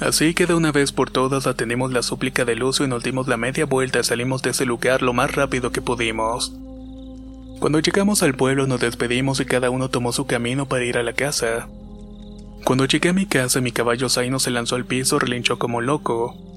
Así 0.00 0.34
que 0.34 0.46
de 0.46 0.54
una 0.54 0.72
vez 0.72 0.92
por 0.92 1.10
todas 1.10 1.46
atendimos 1.46 1.92
la 1.92 2.02
súplica 2.02 2.44
de 2.44 2.56
Lucio 2.56 2.84
y 2.84 2.88
nos 2.88 3.02
dimos 3.02 3.28
la 3.28 3.36
media 3.36 3.66
vuelta 3.66 4.00
y 4.00 4.04
salimos 4.04 4.42
de 4.42 4.50
ese 4.50 4.66
lugar 4.66 5.02
lo 5.02 5.12
más 5.12 5.34
rápido 5.34 5.72
que 5.72 5.80
pudimos. 5.80 6.52
Cuando 7.60 7.78
llegamos 7.78 8.22
al 8.22 8.34
pueblo 8.34 8.66
nos 8.66 8.80
despedimos 8.80 9.40
y 9.40 9.44
cada 9.44 9.70
uno 9.70 9.88
tomó 9.88 10.12
su 10.12 10.26
camino 10.26 10.66
para 10.66 10.84
ir 10.84 10.98
a 10.98 11.02
la 11.02 11.12
casa. 11.12 11.68
Cuando 12.64 12.84
llegué 12.84 13.10
a 13.10 13.12
mi 13.12 13.26
casa 13.26 13.60
mi 13.60 13.72
caballo 13.72 14.08
Zaino 14.08 14.38
se 14.38 14.50
lanzó 14.50 14.76
al 14.76 14.84
piso 14.84 15.18
relinchó 15.18 15.58
como 15.58 15.80
loco. 15.80 16.51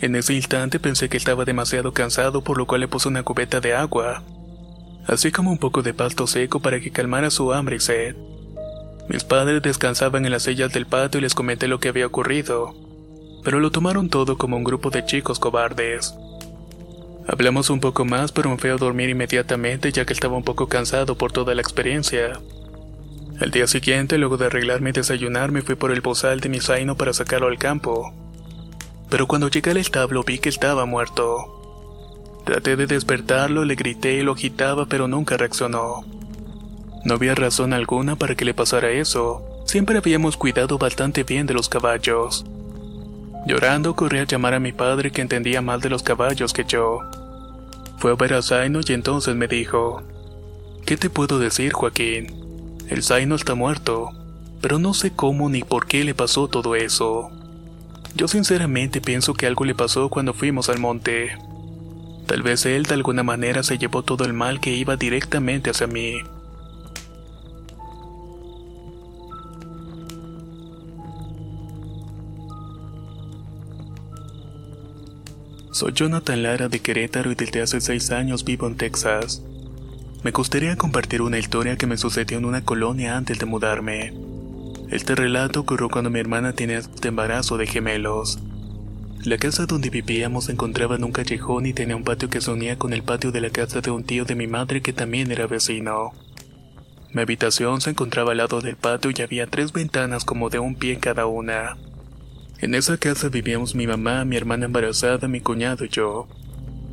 En 0.00 0.14
ese 0.14 0.34
instante 0.34 0.78
pensé 0.78 1.08
que 1.08 1.16
estaba 1.16 1.44
demasiado 1.44 1.92
cansado 1.92 2.42
por 2.42 2.56
lo 2.56 2.66
cual 2.66 2.82
le 2.82 2.88
puse 2.88 3.08
una 3.08 3.24
cubeta 3.24 3.60
de 3.60 3.74
agua, 3.74 4.22
así 5.06 5.32
como 5.32 5.50
un 5.50 5.58
poco 5.58 5.82
de 5.82 5.92
pasto 5.92 6.26
seco 6.28 6.60
para 6.60 6.78
que 6.80 6.92
calmara 6.92 7.30
su 7.30 7.52
hambre 7.52 7.76
y 7.76 7.80
sed. 7.80 8.14
Mis 9.08 9.24
padres 9.24 9.60
descansaban 9.62 10.24
en 10.24 10.30
las 10.32 10.44
sillas 10.44 10.72
del 10.72 10.86
patio 10.86 11.18
y 11.18 11.22
les 11.22 11.34
comenté 11.34 11.66
lo 11.66 11.80
que 11.80 11.88
había 11.88 12.06
ocurrido, 12.06 12.74
pero 13.42 13.58
lo 13.58 13.72
tomaron 13.72 14.08
todo 14.08 14.38
como 14.38 14.56
un 14.56 14.64
grupo 14.64 14.90
de 14.90 15.04
chicos 15.04 15.40
cobardes. 15.40 16.14
Hablamos 17.26 17.68
un 17.68 17.80
poco 17.80 18.04
más, 18.04 18.30
pero 18.30 18.50
me 18.50 18.58
fui 18.58 18.70
a 18.70 18.76
dormir 18.76 19.10
inmediatamente 19.10 19.90
ya 19.90 20.04
que 20.04 20.12
estaba 20.12 20.36
un 20.36 20.44
poco 20.44 20.68
cansado 20.68 21.18
por 21.18 21.32
toda 21.32 21.54
la 21.54 21.62
experiencia. 21.62 22.40
Al 23.40 23.50
día 23.50 23.66
siguiente, 23.66 24.16
luego 24.16 24.36
de 24.36 24.46
arreglarme 24.46 24.90
y 24.90 24.92
desayunar, 24.92 25.50
me 25.50 25.62
fui 25.62 25.74
por 25.74 25.90
el 25.90 26.00
bozal 26.00 26.40
de 26.40 26.48
mi 26.48 26.60
zaino 26.60 26.96
para 26.96 27.12
sacarlo 27.12 27.48
al 27.48 27.58
campo. 27.58 28.27
Pero 29.10 29.26
cuando 29.26 29.48
llegué 29.48 29.70
al 29.70 29.76
establo 29.78 30.22
vi 30.22 30.38
que 30.38 30.48
estaba 30.48 30.84
muerto. 30.84 31.54
Traté 32.44 32.76
de 32.76 32.86
despertarlo, 32.86 33.64
le 33.64 33.74
grité 33.74 34.14
y 34.14 34.22
lo 34.22 34.32
agitaba, 34.32 34.86
pero 34.86 35.08
nunca 35.08 35.36
reaccionó. 35.36 36.04
No 37.04 37.14
había 37.14 37.34
razón 37.34 37.72
alguna 37.72 38.16
para 38.16 38.34
que 38.34 38.44
le 38.44 38.54
pasara 38.54 38.90
eso. 38.90 39.42
Siempre 39.66 39.98
habíamos 39.98 40.36
cuidado 40.36 40.78
bastante 40.78 41.24
bien 41.24 41.46
de 41.46 41.54
los 41.54 41.68
caballos. 41.68 42.44
Llorando 43.46 43.94
corrí 43.94 44.18
a 44.18 44.24
llamar 44.24 44.54
a 44.54 44.60
mi 44.60 44.72
padre 44.72 45.10
que 45.10 45.22
entendía 45.22 45.62
más 45.62 45.80
de 45.80 45.90
los 45.90 46.02
caballos 46.02 46.52
que 46.52 46.64
yo. 46.64 47.00
Fue 47.98 48.12
a 48.12 48.14
ver 48.14 48.34
a 48.34 48.42
Zaino 48.42 48.80
y 48.86 48.92
entonces 48.92 49.34
me 49.34 49.48
dijo, 49.48 50.02
¿Qué 50.84 50.96
te 50.96 51.10
puedo 51.10 51.38
decir, 51.38 51.72
Joaquín? 51.72 52.76
El 52.88 53.02
Zaino 53.02 53.34
está 53.34 53.54
muerto, 53.54 54.10
pero 54.60 54.78
no 54.78 54.94
sé 54.94 55.12
cómo 55.12 55.48
ni 55.48 55.62
por 55.62 55.86
qué 55.86 56.04
le 56.04 56.14
pasó 56.14 56.48
todo 56.48 56.76
eso. 56.76 57.30
Yo 58.14 58.26
sinceramente 58.26 59.00
pienso 59.00 59.34
que 59.34 59.46
algo 59.46 59.64
le 59.64 59.74
pasó 59.74 60.08
cuando 60.08 60.34
fuimos 60.34 60.68
al 60.68 60.78
monte. 60.78 61.36
Tal 62.26 62.42
vez 62.42 62.66
él 62.66 62.82
de 62.84 62.94
alguna 62.94 63.22
manera 63.22 63.62
se 63.62 63.78
llevó 63.78 64.02
todo 64.02 64.24
el 64.24 64.32
mal 64.32 64.60
que 64.60 64.74
iba 64.74 64.96
directamente 64.96 65.70
hacia 65.70 65.86
mí. 65.86 66.18
Soy 75.70 75.92
Jonathan 75.92 76.42
Lara 76.42 76.68
de 76.68 76.80
Querétaro 76.80 77.30
y 77.30 77.36
desde 77.36 77.62
hace 77.62 77.80
seis 77.80 78.10
años 78.10 78.44
vivo 78.44 78.66
en 78.66 78.76
Texas. 78.76 79.42
Me 80.24 80.32
gustaría 80.32 80.74
compartir 80.74 81.22
una 81.22 81.38
historia 81.38 81.76
que 81.76 81.86
me 81.86 81.96
sucedió 81.96 82.36
en 82.38 82.46
una 82.46 82.64
colonia 82.64 83.16
antes 83.16 83.38
de 83.38 83.46
mudarme. 83.46 84.27
Este 84.90 85.14
relato 85.14 85.60
ocurrió 85.60 85.90
cuando 85.90 86.08
mi 86.08 86.18
hermana 86.18 86.54
tenía 86.54 86.78
este 86.78 87.08
embarazo 87.08 87.58
de 87.58 87.66
gemelos. 87.66 88.38
La 89.22 89.36
casa 89.36 89.66
donde 89.66 89.90
vivíamos 89.90 90.46
se 90.46 90.52
encontraba 90.52 90.96
en 90.96 91.04
un 91.04 91.12
callejón 91.12 91.66
y 91.66 91.74
tenía 91.74 91.94
un 91.94 92.04
patio 92.04 92.30
que 92.30 92.40
se 92.40 92.50
unía 92.50 92.78
con 92.78 92.94
el 92.94 93.02
patio 93.02 93.30
de 93.30 93.42
la 93.42 93.50
casa 93.50 93.82
de 93.82 93.90
un 93.90 94.04
tío 94.04 94.24
de 94.24 94.34
mi 94.34 94.46
madre 94.46 94.80
que 94.80 94.94
también 94.94 95.30
era 95.30 95.46
vecino. 95.46 96.12
Mi 97.12 97.20
habitación 97.20 97.82
se 97.82 97.90
encontraba 97.90 98.32
al 98.32 98.38
lado 98.38 98.62
del 98.62 98.76
patio 98.76 99.10
y 99.14 99.20
había 99.20 99.46
tres 99.46 99.72
ventanas 99.72 100.24
como 100.24 100.48
de 100.48 100.58
un 100.58 100.74
pie 100.74 100.94
en 100.94 101.00
cada 101.00 101.26
una. 101.26 101.76
En 102.58 102.74
esa 102.74 102.96
casa 102.96 103.28
vivíamos 103.28 103.74
mi 103.74 103.86
mamá, 103.86 104.24
mi 104.24 104.36
hermana 104.36 104.64
embarazada, 104.64 105.28
mi 105.28 105.40
cuñado 105.40 105.84
y 105.84 105.90
yo. 105.90 106.28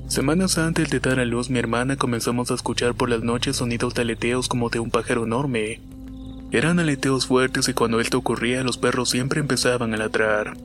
Semanas 0.10 0.58
antes 0.58 0.90
de 0.90 1.00
dar 1.00 1.20
a 1.20 1.26
luz 1.26 1.50
mi 1.50 1.60
hermana 1.60 1.96
comenzamos 1.96 2.52
a 2.52 2.56
escuchar 2.56 2.94
por 2.94 3.10
las 3.10 3.24
noches 3.24 3.56
sonidos 3.56 3.94
de 3.94 4.02
aleteos 4.02 4.50
como 4.50 4.70
de 4.70 4.80
un 4.80 4.92
pájaro 4.92 5.24
enorme. 5.24 5.80
Eran 6.56 6.80
aleteos 6.80 7.28
fuertes 7.28 7.68
y 7.68 7.74
cuando 7.74 8.00
esto 8.00 8.18
ocurría 8.18 8.64
los 8.64 8.78
perros 8.78 9.10
siempre 9.10 9.42
empezaban 9.42 9.94
a 9.94 9.98
ladrar. 9.98 10.56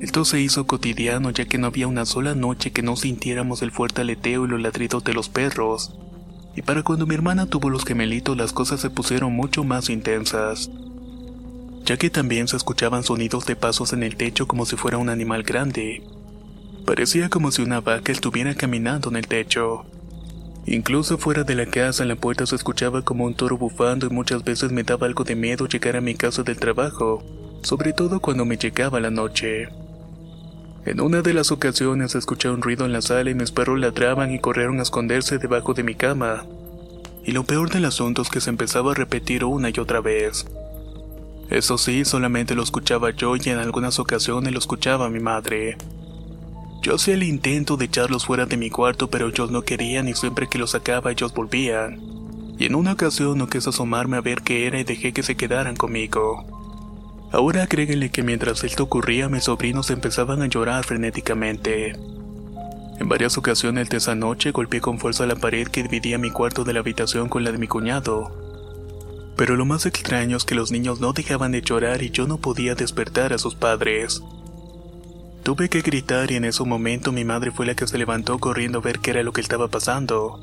Esto 0.00 0.24
se 0.24 0.40
hizo 0.40 0.66
cotidiano 0.66 1.28
ya 1.28 1.44
que 1.44 1.58
no 1.58 1.66
había 1.66 1.88
una 1.88 2.06
sola 2.06 2.34
noche 2.34 2.72
que 2.72 2.80
no 2.80 2.96
sintiéramos 2.96 3.60
el 3.60 3.70
fuerte 3.70 4.00
aleteo 4.00 4.46
y 4.46 4.48
los 4.48 4.62
ladridos 4.62 5.04
de 5.04 5.12
los 5.12 5.28
perros. 5.28 5.94
Y 6.56 6.62
para 6.62 6.82
cuando 6.82 7.06
mi 7.06 7.14
hermana 7.14 7.44
tuvo 7.44 7.68
los 7.68 7.84
gemelitos 7.84 8.34
las 8.34 8.54
cosas 8.54 8.80
se 8.80 8.88
pusieron 8.88 9.34
mucho 9.34 9.62
más 9.62 9.90
intensas 9.90 10.70
ya 11.84 11.98
que 11.98 12.08
también 12.08 12.48
se 12.48 12.56
escuchaban 12.56 13.04
sonidos 13.04 13.44
de 13.44 13.56
pasos 13.56 13.92
en 13.92 14.02
el 14.02 14.16
techo 14.16 14.48
como 14.48 14.64
si 14.64 14.74
fuera 14.74 14.96
un 14.96 15.10
animal 15.10 15.42
grande. 15.42 16.02
Parecía 16.86 17.28
como 17.28 17.50
si 17.50 17.60
una 17.60 17.82
vaca 17.82 18.10
estuviera 18.10 18.54
caminando 18.54 19.10
en 19.10 19.16
el 19.16 19.26
techo. 19.26 19.84
Incluso 20.66 21.18
fuera 21.18 21.44
de 21.44 21.54
la 21.54 21.66
casa 21.66 22.02
en 22.02 22.08
la 22.08 22.16
puerta 22.16 22.46
se 22.46 22.56
escuchaba 22.56 23.02
como 23.02 23.24
un 23.24 23.34
toro 23.34 23.58
bufando 23.58 24.06
y 24.06 24.10
muchas 24.10 24.44
veces 24.44 24.72
me 24.72 24.82
daba 24.82 25.06
algo 25.06 25.22
de 25.24 25.36
miedo 25.36 25.66
llegar 25.66 25.96
a 25.96 26.00
mi 26.00 26.14
casa 26.14 26.42
del 26.42 26.56
trabajo, 26.56 27.22
sobre 27.62 27.92
todo 27.92 28.20
cuando 28.20 28.46
me 28.46 28.56
llegaba 28.56 28.98
la 28.98 29.10
noche. 29.10 29.68
En 30.86 31.00
una 31.00 31.22
de 31.22 31.34
las 31.34 31.50
ocasiones 31.50 32.14
escuché 32.14 32.48
un 32.48 32.62
ruido 32.62 32.86
en 32.86 32.92
la 32.92 33.02
sala 33.02 33.30
y 33.30 33.34
mis 33.34 33.52
perros 33.52 33.78
ladraban 33.78 34.32
y 34.32 34.38
corrieron 34.38 34.78
a 34.78 34.82
esconderse 34.82 35.38
debajo 35.38 35.74
de 35.74 35.82
mi 35.82 35.94
cama. 35.94 36.46
Y 37.24 37.32
lo 37.32 37.44
peor 37.44 37.70
del 37.70 37.86
asunto 37.86 38.22
es 38.22 38.28
que 38.28 38.40
se 38.40 38.50
empezaba 38.50 38.92
a 38.92 38.94
repetir 38.94 39.44
una 39.44 39.70
y 39.70 39.80
otra 39.80 40.00
vez. 40.00 40.46
Eso 41.50 41.78
sí, 41.78 42.04
solamente 42.04 42.54
lo 42.54 42.62
escuchaba 42.62 43.10
yo 43.10 43.36
y 43.36 43.48
en 43.48 43.58
algunas 43.58 43.98
ocasiones 43.98 44.52
lo 44.52 44.58
escuchaba 44.58 45.10
mi 45.10 45.20
madre. 45.20 45.76
Yo 46.84 46.96
hacía 46.96 47.14
el 47.14 47.22
intento 47.22 47.78
de 47.78 47.86
echarlos 47.86 48.26
fuera 48.26 48.44
de 48.44 48.58
mi 48.58 48.68
cuarto, 48.68 49.08
pero 49.08 49.28
ellos 49.28 49.50
no 49.50 49.62
querían 49.62 50.06
y 50.06 50.12
siempre 50.12 50.48
que 50.48 50.58
los 50.58 50.72
sacaba 50.72 51.12
ellos 51.12 51.32
volvían. 51.32 51.98
Y 52.58 52.66
en 52.66 52.74
una 52.74 52.92
ocasión 52.92 53.38
no 53.38 53.48
quise 53.48 53.70
asomarme 53.70 54.18
a 54.18 54.20
ver 54.20 54.42
qué 54.42 54.66
era 54.66 54.78
y 54.78 54.84
dejé 54.84 55.14
que 55.14 55.22
se 55.22 55.34
quedaran 55.34 55.76
conmigo. 55.76 56.44
Ahora 57.32 57.62
agréguenle 57.62 58.10
que 58.10 58.22
mientras 58.22 58.64
esto 58.64 58.82
ocurría 58.82 59.30
mis 59.30 59.44
sobrinos 59.44 59.88
empezaban 59.88 60.42
a 60.42 60.46
llorar 60.46 60.84
frenéticamente. 60.84 61.92
En 63.00 63.08
varias 63.08 63.38
ocasiones 63.38 63.88
de 63.88 63.96
esa 63.96 64.14
noche 64.14 64.50
golpeé 64.50 64.82
con 64.82 64.98
fuerza 64.98 65.24
la 65.24 65.36
pared 65.36 65.68
que 65.68 65.84
dividía 65.84 66.18
mi 66.18 66.30
cuarto 66.30 66.64
de 66.64 66.74
la 66.74 66.80
habitación 66.80 67.30
con 67.30 67.44
la 67.44 67.52
de 67.52 67.56
mi 67.56 67.66
cuñado. 67.66 69.32
Pero 69.38 69.56
lo 69.56 69.64
más 69.64 69.86
extraño 69.86 70.36
es 70.36 70.44
que 70.44 70.54
los 70.54 70.70
niños 70.70 71.00
no 71.00 71.14
dejaban 71.14 71.52
de 71.52 71.62
llorar 71.62 72.02
y 72.02 72.10
yo 72.10 72.26
no 72.26 72.36
podía 72.36 72.74
despertar 72.74 73.32
a 73.32 73.38
sus 73.38 73.54
padres. 73.54 74.22
Tuve 75.44 75.68
que 75.68 75.82
gritar 75.82 76.30
y 76.30 76.36
en 76.36 76.46
ese 76.46 76.64
momento 76.64 77.12
mi 77.12 77.22
madre 77.22 77.50
fue 77.50 77.66
la 77.66 77.74
que 77.74 77.86
se 77.86 77.98
levantó 77.98 78.38
corriendo 78.38 78.78
a 78.78 78.80
ver 78.80 79.00
qué 79.00 79.10
era 79.10 79.22
lo 79.22 79.34
que 79.34 79.42
estaba 79.42 79.68
pasando. 79.68 80.40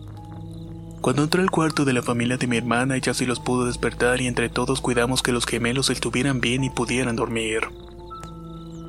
Cuando 1.02 1.24
entró 1.24 1.42
al 1.42 1.50
cuarto 1.50 1.86
de 1.86 1.94
la 1.94 2.04
familia 2.04 2.38
de 2.38 2.46
mi 2.46 2.58
hermana, 2.58 2.96
ella 2.98 3.16
sí 3.16 3.26
los 3.26 3.40
pudo 3.40 3.66
despertar 3.66 4.22
y 4.22 4.28
entre 4.28 4.50
todos 4.50 4.80
cuidamos 4.80 5.24
que 5.24 5.32
los 5.32 5.48
gemelos 5.48 5.90
estuvieran 5.90 6.40
bien 6.40 6.64
y 6.64 6.70
pudieran 6.70 7.16
dormir. 7.16 7.62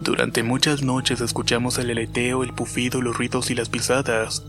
Durante 0.02 0.42
muchas 0.42 0.82
noches 0.82 1.22
escuchamos 1.22 1.78
el 1.78 1.88
aleteo, 1.88 2.42
el 2.42 2.52
pufido, 2.52 3.00
los 3.00 3.16
ruidos 3.16 3.50
y 3.50 3.54
las 3.54 3.70
pisadas. 3.70 4.44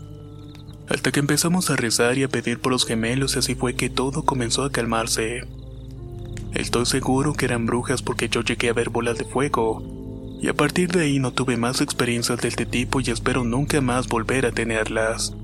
Hasta 0.90 1.12
que 1.12 1.20
empezamos 1.20 1.70
a 1.70 1.76
rezar 1.76 2.18
y 2.18 2.24
a 2.24 2.28
pedir 2.28 2.60
por 2.60 2.72
los 2.72 2.84
gemelos 2.84 3.36
y 3.36 3.38
así 3.38 3.54
fue 3.54 3.74
que 3.74 3.88
todo 3.88 4.26
comenzó 4.26 4.64
a 4.64 4.70
calmarse. 4.70 5.48
Estoy 6.52 6.84
seguro 6.84 7.32
que 7.32 7.46
eran 7.46 7.64
brujas 7.64 8.02
porque 8.02 8.28
yo 8.28 8.42
llegué 8.42 8.68
a 8.68 8.74
ver 8.74 8.90
bolas 8.90 9.16
de 9.16 9.24
fuego. 9.24 10.03
Y 10.40 10.48
a 10.48 10.54
partir 10.54 10.90
de 10.90 11.02
ahí 11.02 11.18
no 11.18 11.32
tuve 11.32 11.56
más 11.56 11.80
experiencias 11.80 12.40
de 12.40 12.48
este 12.48 12.66
tipo 12.66 13.00
y 13.00 13.10
espero 13.10 13.44
nunca 13.44 13.80
más 13.80 14.08
volver 14.08 14.46
a 14.46 14.52
tenerlas. 14.52 15.34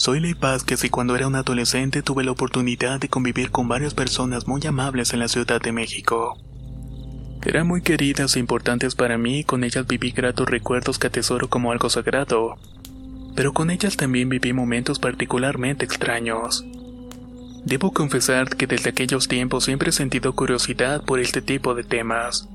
Soy 0.00 0.18
Ley 0.18 0.32
Vázquez 0.32 0.82
y 0.84 0.88
cuando 0.88 1.14
era 1.14 1.26
un 1.26 1.34
adolescente 1.34 2.00
tuve 2.00 2.24
la 2.24 2.30
oportunidad 2.30 2.98
de 2.98 3.10
convivir 3.10 3.50
con 3.50 3.68
varias 3.68 3.92
personas 3.92 4.48
muy 4.48 4.66
amables 4.66 5.12
en 5.12 5.18
la 5.18 5.28
Ciudad 5.28 5.60
de 5.60 5.72
México. 5.72 6.38
Eran 7.44 7.66
muy 7.66 7.82
queridas 7.82 8.34
e 8.34 8.38
importantes 8.38 8.94
para 8.94 9.18
mí 9.18 9.40
y 9.40 9.44
con 9.44 9.62
ellas 9.62 9.86
viví 9.86 10.10
gratos 10.10 10.48
recuerdos 10.48 10.98
que 10.98 11.08
atesoro 11.08 11.50
como 11.50 11.70
algo 11.70 11.90
sagrado. 11.90 12.56
Pero 13.34 13.52
con 13.52 13.70
ellas 13.70 13.96
también 13.96 14.28
viví 14.28 14.52
momentos 14.52 14.98
particularmente 14.98 15.84
extraños. 15.84 16.64
Debo 17.64 17.92
confesar 17.92 18.56
que 18.56 18.66
desde 18.66 18.90
aquellos 18.90 19.28
tiempos 19.28 19.64
siempre 19.64 19.90
he 19.90 19.92
sentido 19.92 20.34
curiosidad 20.34 21.04
por 21.04 21.20
este 21.20 21.42
tipo 21.42 21.74
de 21.74 21.84
temas. 21.84 22.48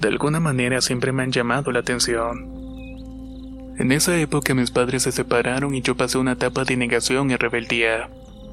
De 0.00 0.08
alguna 0.08 0.40
manera 0.40 0.80
siempre 0.80 1.12
me 1.12 1.22
han 1.22 1.32
llamado 1.32 1.72
la 1.72 1.80
atención. 1.80 2.60
En 3.78 3.92
esa 3.92 4.16
época 4.18 4.54
mis 4.54 4.70
padres 4.70 5.02
se 5.02 5.12
separaron 5.12 5.74
y 5.74 5.82
yo 5.82 5.96
pasé 5.96 6.18
una 6.18 6.32
etapa 6.32 6.64
de 6.64 6.76
negación 6.76 7.30
y 7.30 7.36
rebeldía. 7.36 8.10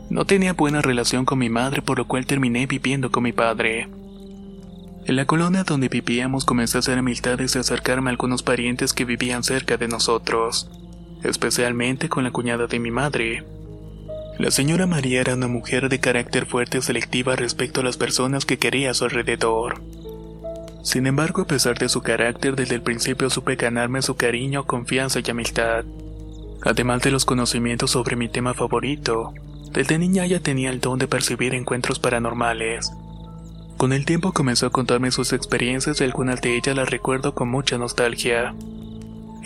No 0.09 0.25
tenía 0.25 0.53
buena 0.53 0.81
relación 0.81 1.25
con 1.25 1.39
mi 1.39 1.49
madre 1.49 1.81
por 1.81 1.97
lo 1.97 2.07
cual 2.07 2.25
terminé 2.25 2.65
viviendo 2.65 3.11
con 3.11 3.23
mi 3.23 3.33
padre. 3.33 3.87
En 5.05 5.15
la 5.15 5.25
colonia 5.25 5.63
donde 5.63 5.87
vivíamos 5.87 6.45
comencé 6.45 6.77
a 6.77 6.79
hacer 6.79 6.97
amistades 6.97 7.55
y 7.55 7.59
acercarme 7.59 8.09
a 8.09 8.11
algunos 8.11 8.43
parientes 8.43 8.93
que 8.93 9.05
vivían 9.05 9.43
cerca 9.43 9.77
de 9.77 9.87
nosotros, 9.87 10.69
especialmente 11.23 12.09
con 12.09 12.23
la 12.23 12.31
cuñada 12.31 12.67
de 12.67 12.79
mi 12.79 12.91
madre. 12.91 13.43
La 14.39 14.51
señora 14.51 14.85
María 14.85 15.21
era 15.21 15.33
una 15.33 15.47
mujer 15.47 15.89
de 15.89 15.99
carácter 15.99 16.45
fuerte 16.45 16.77
y 16.77 16.81
selectiva 16.81 17.35
respecto 17.35 17.81
a 17.81 17.83
las 17.83 17.97
personas 17.97 18.45
que 18.45 18.59
quería 18.59 18.91
a 18.91 18.93
su 18.93 19.05
alrededor. 19.05 19.81
Sin 20.83 21.07
embargo, 21.07 21.41
a 21.41 21.47
pesar 21.47 21.77
de 21.77 21.89
su 21.89 22.01
carácter, 22.01 22.55
desde 22.55 22.75
el 22.75 22.81
principio 22.81 23.29
supe 23.29 23.55
ganarme 23.55 24.01
su 24.01 24.15
cariño, 24.15 24.65
confianza 24.65 25.19
y 25.19 25.29
amistad. 25.29 25.85
Además 26.63 27.01
de 27.01 27.11
los 27.11 27.25
conocimientos 27.25 27.91
sobre 27.91 28.15
mi 28.15 28.29
tema 28.29 28.53
favorito, 28.53 29.33
desde 29.73 29.97
niña 29.97 30.25
ella 30.25 30.39
tenía 30.39 30.69
el 30.69 30.79
don 30.79 30.97
de 30.99 31.07
percibir 31.07 31.53
encuentros 31.53 31.99
paranormales. 31.99 32.91
Con 33.77 33.93
el 33.93 34.05
tiempo 34.05 34.31
comenzó 34.31 34.67
a 34.67 34.71
contarme 34.71 35.11
sus 35.11 35.33
experiencias 35.33 36.01
y 36.01 36.03
algunas 36.03 36.41
de 36.41 36.55
ellas 36.55 36.75
las 36.75 36.89
recuerdo 36.89 37.35
con 37.35 37.49
mucha 37.49 37.77
nostalgia. 37.77 38.55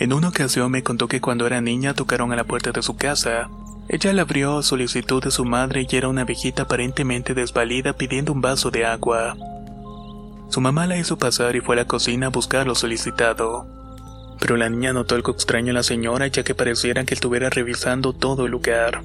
En 0.02 0.12
una 0.12 0.30
ocasión 0.30 0.72
me 0.72 0.82
contó 0.82 1.06
que 1.06 1.20
cuando 1.20 1.46
era 1.46 1.60
niña 1.60 1.94
tocaron 1.94 2.32
a 2.32 2.36
la 2.36 2.42
puerta 2.42 2.72
de 2.72 2.82
su 2.82 2.96
casa. 2.96 3.48
Ella 3.88 4.12
la 4.12 4.22
abrió 4.22 4.58
a 4.58 4.64
solicitud 4.64 5.22
de 5.22 5.30
su 5.30 5.44
madre 5.44 5.86
y 5.88 5.96
era 5.96 6.08
una 6.08 6.24
viejita 6.24 6.64
aparentemente 6.64 7.34
desvalida 7.34 7.92
pidiendo 7.92 8.32
un 8.32 8.40
vaso 8.40 8.72
de 8.72 8.84
agua. 8.84 9.36
Su 10.48 10.60
mamá 10.60 10.88
la 10.88 10.98
hizo 10.98 11.18
pasar 11.18 11.54
y 11.54 11.60
fue 11.60 11.76
a 11.76 11.82
la 11.82 11.84
cocina 11.84 12.26
a 12.26 12.30
buscar 12.30 12.66
lo 12.66 12.74
solicitado. 12.74 13.64
Pero 14.40 14.56
la 14.56 14.68
niña 14.68 14.92
notó 14.92 15.14
algo 15.14 15.30
extraño 15.30 15.68
en 15.68 15.74
la 15.74 15.84
señora 15.84 16.26
ya 16.26 16.42
que 16.42 16.56
pareciera 16.56 17.04
que 17.04 17.14
estuviera 17.14 17.48
revisando 17.48 18.12
todo 18.12 18.46
el 18.46 18.50
lugar. 18.50 19.04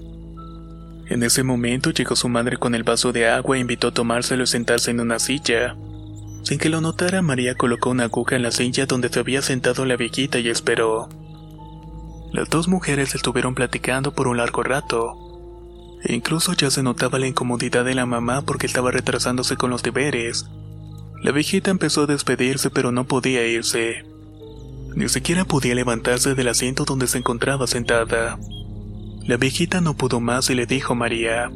En 1.05 1.21
ese 1.21 1.43
momento 1.43 1.91
llegó 1.91 2.15
su 2.15 2.27
madre 2.27 2.57
con 2.57 2.73
el 2.73 2.81
vaso 2.81 3.11
de 3.13 3.29
agua 3.29 3.55
e 3.55 3.59
invitó 3.59 3.89
a 3.89 3.93
tomárselo 3.93 4.45
y 4.45 4.47
sentarse 4.47 4.89
en 4.89 5.01
una 5.01 5.19
silla. 5.19 5.75
Sin 6.47 6.59
que 6.59 6.69
lo 6.69 6.79
notara, 6.79 7.21
María 7.21 7.55
colocó 7.55 7.89
una 7.89 8.05
aguja 8.05 8.37
en 8.37 8.41
la 8.41 8.51
silla 8.51 8.85
donde 8.85 9.09
se 9.09 9.19
había 9.19 9.41
sentado 9.41 9.83
la 9.83 9.97
viejita 9.97 10.39
y 10.39 10.47
esperó. 10.47 11.09
Las 12.31 12.49
dos 12.49 12.69
mujeres 12.69 13.15
estuvieron 13.15 13.53
platicando 13.53 14.13
por 14.13 14.29
un 14.29 14.37
largo 14.37 14.63
rato. 14.63 15.99
Incluso 16.05 16.53
ya 16.53 16.71
se 16.71 16.83
notaba 16.83 17.19
la 17.19 17.27
incomodidad 17.27 17.83
de 17.83 17.95
la 17.95 18.05
mamá 18.05 18.43
porque 18.43 18.65
estaba 18.65 18.91
retrasándose 18.91 19.57
con 19.57 19.71
los 19.71 19.83
deberes. 19.83 20.45
La 21.21 21.33
viejita 21.33 21.69
empezó 21.69 22.03
a 22.03 22.07
despedirse 22.07 22.69
pero 22.69 22.93
no 22.93 23.03
podía 23.03 23.45
irse. 23.45 24.05
Ni 24.95 25.09
siquiera 25.09 25.43
podía 25.43 25.75
levantarse 25.75 26.33
del 26.33 26.47
asiento 26.47 26.85
donde 26.85 27.07
se 27.07 27.17
encontraba 27.17 27.67
sentada. 27.67 28.39
La 29.25 29.35
viejita 29.35 29.81
no 29.81 29.97
pudo 29.97 30.21
más 30.21 30.49
y 30.49 30.55
le 30.55 30.65
dijo 30.65 30.93
a 30.93 30.95
María, 30.95 31.51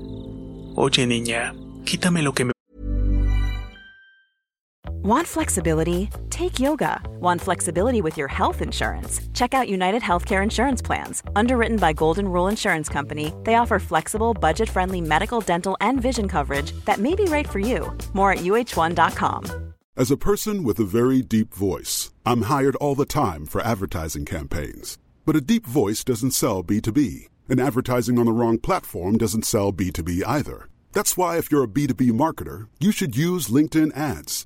Oye 0.76 1.08
niña, 1.08 1.54
quítame 1.86 2.24
lo 2.24 2.34
que 2.34 2.44
me... 2.44 2.52
Want 5.04 5.26
flexibility? 5.26 6.10
Take 6.30 6.60
yoga. 6.60 7.02
Want 7.20 7.42
flexibility 7.42 8.02
with 8.02 8.18
your 8.18 8.28
health 8.28 8.62
insurance? 8.62 9.20
Check 9.34 9.56
out 9.56 9.68
United 9.68 10.04
Healthcare 10.04 10.44
Insurance 10.44 10.80
Plans. 10.80 11.24
Underwritten 11.36 11.78
by 11.78 11.92
Golden 11.92 12.28
Rule 12.28 12.48
Insurance 12.48 12.88
Company, 12.88 13.34
they 13.44 13.56
offer 13.56 13.80
flexible, 13.80 14.36
budget 14.36 14.70
friendly 14.70 15.02
medical, 15.02 15.42
dental, 15.42 15.76
and 15.82 16.00
vision 16.00 16.28
coverage 16.28 16.74
that 16.86 17.00
may 17.00 17.16
be 17.16 17.26
right 17.26 17.50
for 17.50 17.58
you. 17.58 17.92
More 18.14 18.34
at 18.34 18.40
uh1.com. 18.40 19.74
As 19.98 20.12
a 20.12 20.18
person 20.18 20.64
with 20.64 20.78
a 20.80 20.86
very 20.86 21.24
deep 21.24 21.52
voice, 21.56 22.14
I'm 22.24 22.44
hired 22.44 22.76
all 22.76 22.94
the 22.94 23.06
time 23.06 23.48
for 23.48 23.60
advertising 23.62 24.26
campaigns. 24.26 25.00
But 25.26 25.36
a 25.36 25.42
deep 25.42 25.66
voice 25.66 26.04
doesn't 26.04 26.32
sell 26.32 26.64
B2B 26.64 27.28
and 27.50 27.60
advertising 27.60 28.20
on 28.20 28.28
the 28.28 28.32
wrong 28.32 28.60
platform 28.60 29.18
doesn't 29.18 29.46
sell 29.46 29.74
B2B 29.74 30.22
either. 30.28 30.70
That's 30.94 31.18
why, 31.18 31.38
if 31.38 31.52
you're 31.52 31.64
a 31.64 31.68
B2B 31.68 32.12
marketer, 32.12 32.68
you 32.80 32.92
should 32.92 33.18
use 33.18 33.48
LinkedIn 33.48 33.98
ads. 33.98 34.46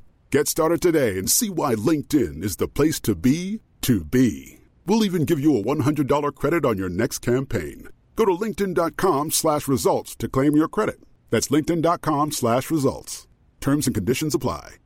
Get 0.31 0.47
started 0.47 0.81
today 0.81 1.17
and 1.19 1.29
see 1.29 1.49
why 1.49 1.75
LinkedIn 1.75 2.41
is 2.41 2.55
the 2.55 2.69
place 2.69 3.01
to 3.01 3.15
be 3.15 3.59
to 3.81 4.05
be. 4.05 4.59
We'll 4.85 5.03
even 5.03 5.25
give 5.25 5.41
you 5.41 5.57
a 5.57 5.61
$100 5.61 6.33
credit 6.35 6.63
on 6.63 6.77
your 6.77 6.87
next 6.87 7.19
campaign. 7.19 7.89
Go 8.15 8.23
to 8.23 8.31
linkedin.com 8.31 9.31
slash 9.31 9.67
results 9.67 10.15
to 10.15 10.29
claim 10.29 10.55
your 10.55 10.69
credit. 10.69 11.01
That's 11.31 11.49
linkedin.com 11.49 12.31
slash 12.31 12.71
results. 12.71 13.27
Terms 13.59 13.87
and 13.87 13.93
conditions 13.93 14.33
apply. 14.33 14.77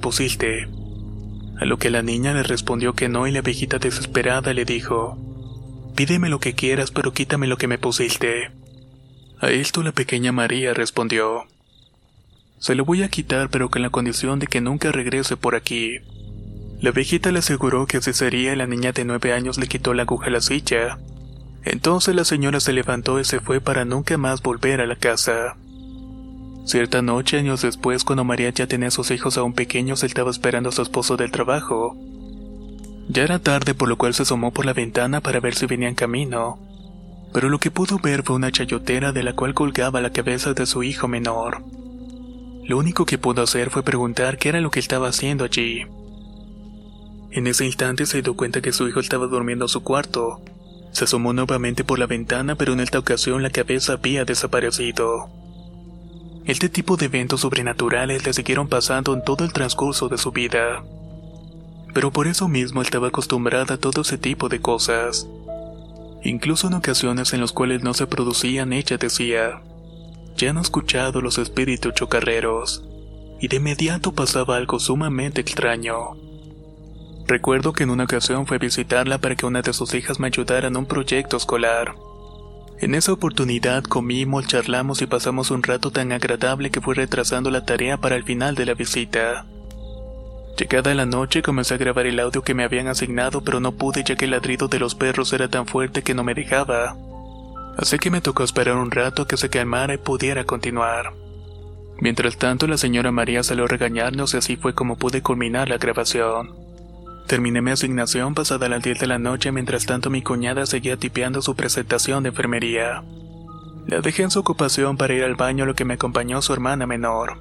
Pusiste. 0.00 0.66
A 1.60 1.64
lo 1.64 1.76
que 1.76 1.90
la 1.90 2.02
niña 2.02 2.34
le 2.34 2.42
respondió 2.42 2.94
que 2.94 3.08
no 3.08 3.28
y 3.28 3.30
la 3.30 3.42
viejita 3.42 3.78
desesperada 3.78 4.52
le 4.52 4.64
dijo, 4.64 5.16
Pídeme 5.94 6.28
lo 6.28 6.40
que 6.40 6.54
quieras, 6.54 6.90
pero 6.90 7.12
quítame 7.12 7.46
lo 7.46 7.56
que 7.56 7.68
me 7.68 7.78
pusiste. 7.78 8.50
A 9.38 9.52
esto 9.52 9.84
la 9.84 9.92
pequeña 9.92 10.32
María 10.32 10.74
respondió, 10.74 11.46
Se 12.62 12.76
lo 12.76 12.84
voy 12.84 13.02
a 13.02 13.08
quitar, 13.08 13.50
pero 13.50 13.70
con 13.70 13.82
la 13.82 13.90
condición 13.90 14.38
de 14.38 14.46
que 14.46 14.60
nunca 14.60 14.92
regrese 14.92 15.36
por 15.36 15.56
aquí. 15.56 15.96
La 16.80 16.92
viejita 16.92 17.32
le 17.32 17.40
aseguró 17.40 17.86
que 17.86 17.96
así 17.96 18.12
sería 18.12 18.52
y 18.52 18.56
la 18.56 18.68
niña 18.68 18.92
de 18.92 19.04
nueve 19.04 19.32
años 19.32 19.58
le 19.58 19.66
quitó 19.66 19.94
la 19.94 20.04
aguja 20.04 20.28
a 20.28 20.30
la 20.30 20.40
silla. 20.40 21.00
Entonces 21.64 22.14
la 22.14 22.24
señora 22.24 22.60
se 22.60 22.72
levantó 22.72 23.18
y 23.18 23.24
se 23.24 23.40
fue 23.40 23.60
para 23.60 23.84
nunca 23.84 24.16
más 24.16 24.42
volver 24.42 24.80
a 24.80 24.86
la 24.86 24.94
casa. 24.94 25.56
Cierta 26.64 27.02
noche, 27.02 27.36
años 27.36 27.62
después, 27.62 28.04
cuando 28.04 28.22
María 28.22 28.50
ya 28.50 28.68
tenía 28.68 28.92
sus 28.92 29.10
hijos 29.10 29.38
aún 29.38 29.54
pequeños, 29.54 30.04
estaba 30.04 30.30
esperando 30.30 30.68
a 30.68 30.72
su 30.72 30.82
esposo 30.82 31.16
del 31.16 31.32
trabajo. 31.32 31.96
Ya 33.08 33.24
era 33.24 33.40
tarde, 33.40 33.74
por 33.74 33.88
lo 33.88 33.98
cual 33.98 34.14
se 34.14 34.22
asomó 34.22 34.52
por 34.52 34.66
la 34.66 34.72
ventana 34.72 35.20
para 35.20 35.40
ver 35.40 35.56
si 35.56 35.66
venía 35.66 35.88
en 35.88 35.96
camino. 35.96 36.60
Pero 37.34 37.48
lo 37.48 37.58
que 37.58 37.72
pudo 37.72 37.98
ver 37.98 38.22
fue 38.22 38.36
una 38.36 38.52
chayotera 38.52 39.10
de 39.10 39.24
la 39.24 39.34
cual 39.34 39.52
colgaba 39.52 40.00
la 40.00 40.12
cabeza 40.12 40.52
de 40.54 40.64
su 40.64 40.84
hijo 40.84 41.08
menor. 41.08 41.64
Lo 42.72 42.78
único 42.78 43.04
que 43.04 43.18
pudo 43.18 43.42
hacer 43.42 43.68
fue 43.68 43.82
preguntar 43.82 44.38
qué 44.38 44.48
era 44.48 44.62
lo 44.62 44.70
que 44.70 44.80
estaba 44.80 45.08
haciendo 45.08 45.44
allí. 45.44 45.82
En 47.30 47.46
ese 47.46 47.66
instante 47.66 48.06
se 48.06 48.22
dio 48.22 48.34
cuenta 48.34 48.62
que 48.62 48.72
su 48.72 48.88
hijo 48.88 48.98
estaba 48.98 49.26
durmiendo 49.26 49.66
en 49.66 49.68
su 49.68 49.82
cuarto. 49.82 50.40
Se 50.90 51.04
asomó 51.04 51.34
nuevamente 51.34 51.84
por 51.84 51.98
la 51.98 52.06
ventana, 52.06 52.54
pero 52.54 52.72
en 52.72 52.80
esta 52.80 52.98
ocasión 52.98 53.42
la 53.42 53.50
cabeza 53.50 53.92
había 53.92 54.24
desaparecido. 54.24 55.28
Este 56.46 56.70
tipo 56.70 56.96
de 56.96 57.04
eventos 57.04 57.42
sobrenaturales 57.42 58.24
le 58.24 58.32
siguieron 58.32 58.68
pasando 58.68 59.12
en 59.12 59.22
todo 59.22 59.44
el 59.44 59.52
transcurso 59.52 60.08
de 60.08 60.16
su 60.16 60.32
vida. 60.32 60.82
Pero 61.92 62.10
por 62.10 62.26
eso 62.26 62.48
mismo 62.48 62.80
estaba 62.80 63.08
acostumbrada 63.08 63.74
a 63.74 63.78
todo 63.78 64.00
ese 64.00 64.16
tipo 64.16 64.48
de 64.48 64.62
cosas. 64.62 65.28
Incluso 66.24 66.68
en 66.68 66.72
ocasiones 66.72 67.34
en 67.34 67.42
las 67.42 67.52
cuales 67.52 67.82
no 67.82 67.92
se 67.92 68.06
producían, 68.06 68.72
ella 68.72 68.96
decía, 68.96 69.60
ya 70.36 70.52
no 70.52 70.60
escuchado 70.60 71.20
los 71.20 71.38
espíritus 71.38 71.94
chocarreros, 71.94 72.84
y 73.40 73.48
de 73.48 73.56
inmediato 73.56 74.12
pasaba 74.12 74.56
algo 74.56 74.78
sumamente 74.78 75.40
extraño. 75.40 76.16
Recuerdo 77.26 77.72
que 77.72 77.84
en 77.84 77.90
una 77.90 78.04
ocasión 78.04 78.46
fue 78.46 78.56
a 78.56 78.60
visitarla 78.60 79.18
para 79.18 79.36
que 79.36 79.46
una 79.46 79.62
de 79.62 79.72
sus 79.72 79.94
hijas 79.94 80.20
me 80.20 80.26
ayudara 80.26 80.68
en 80.68 80.76
un 80.76 80.86
proyecto 80.86 81.36
escolar. 81.36 81.94
En 82.80 82.94
esa 82.94 83.12
oportunidad 83.12 83.84
comimos, 83.84 84.48
charlamos 84.48 85.02
y 85.02 85.06
pasamos 85.06 85.50
un 85.52 85.62
rato 85.62 85.92
tan 85.92 86.10
agradable 86.10 86.70
que 86.70 86.80
fui 86.80 86.94
retrasando 86.94 87.50
la 87.50 87.64
tarea 87.64 87.96
para 87.96 88.16
el 88.16 88.24
final 88.24 88.56
de 88.56 88.66
la 88.66 88.74
visita. 88.74 89.46
Llegada 90.58 90.92
la 90.94 91.06
noche 91.06 91.42
comencé 91.42 91.74
a 91.74 91.78
grabar 91.78 92.06
el 92.06 92.20
audio 92.20 92.42
que 92.42 92.54
me 92.54 92.64
habían 92.64 92.88
asignado 92.88 93.42
pero 93.42 93.60
no 93.60 93.72
pude 93.72 94.04
ya 94.04 94.16
que 94.16 94.26
el 94.26 94.32
ladrido 94.32 94.68
de 94.68 94.78
los 94.78 94.94
perros 94.94 95.32
era 95.32 95.48
tan 95.48 95.66
fuerte 95.66 96.02
que 96.02 96.14
no 96.14 96.24
me 96.24 96.34
dejaba. 96.34 96.96
Así 97.76 97.98
que 97.98 98.10
me 98.10 98.20
tocó 98.20 98.44
esperar 98.44 98.76
un 98.76 98.90
rato 98.90 99.26
que 99.26 99.36
se 99.36 99.48
calmara 99.48 99.94
y 99.94 99.98
pudiera 99.98 100.44
continuar. 100.44 101.12
Mientras 101.98 102.36
tanto 102.36 102.66
la 102.66 102.76
señora 102.76 103.12
María 103.12 103.42
salió 103.42 103.64
a 103.64 103.68
regañarnos 103.68 104.34
y 104.34 104.36
así 104.36 104.56
fue 104.56 104.74
como 104.74 104.96
pude 104.96 105.22
culminar 105.22 105.68
la 105.68 105.78
grabación. 105.78 106.54
Terminé 107.26 107.62
mi 107.62 107.70
asignación 107.70 108.34
pasada 108.34 108.68
las 108.68 108.82
10 108.82 109.00
de 109.00 109.06
la 109.06 109.18
noche, 109.18 109.52
mientras 109.52 109.86
tanto 109.86 110.10
mi 110.10 110.22
cuñada 110.22 110.66
seguía 110.66 110.96
tipeando 110.96 111.40
su 111.40 111.54
presentación 111.54 112.22
de 112.22 112.30
enfermería. 112.30 113.04
La 113.86 114.00
dejé 114.00 114.24
en 114.24 114.30
su 114.30 114.40
ocupación 114.40 114.96
para 114.96 115.14
ir 115.14 115.24
al 115.24 115.34
baño, 115.34 115.64
lo 115.64 115.74
que 115.74 115.84
me 115.84 115.94
acompañó 115.94 116.42
su 116.42 116.52
hermana 116.52 116.86
menor. 116.86 117.38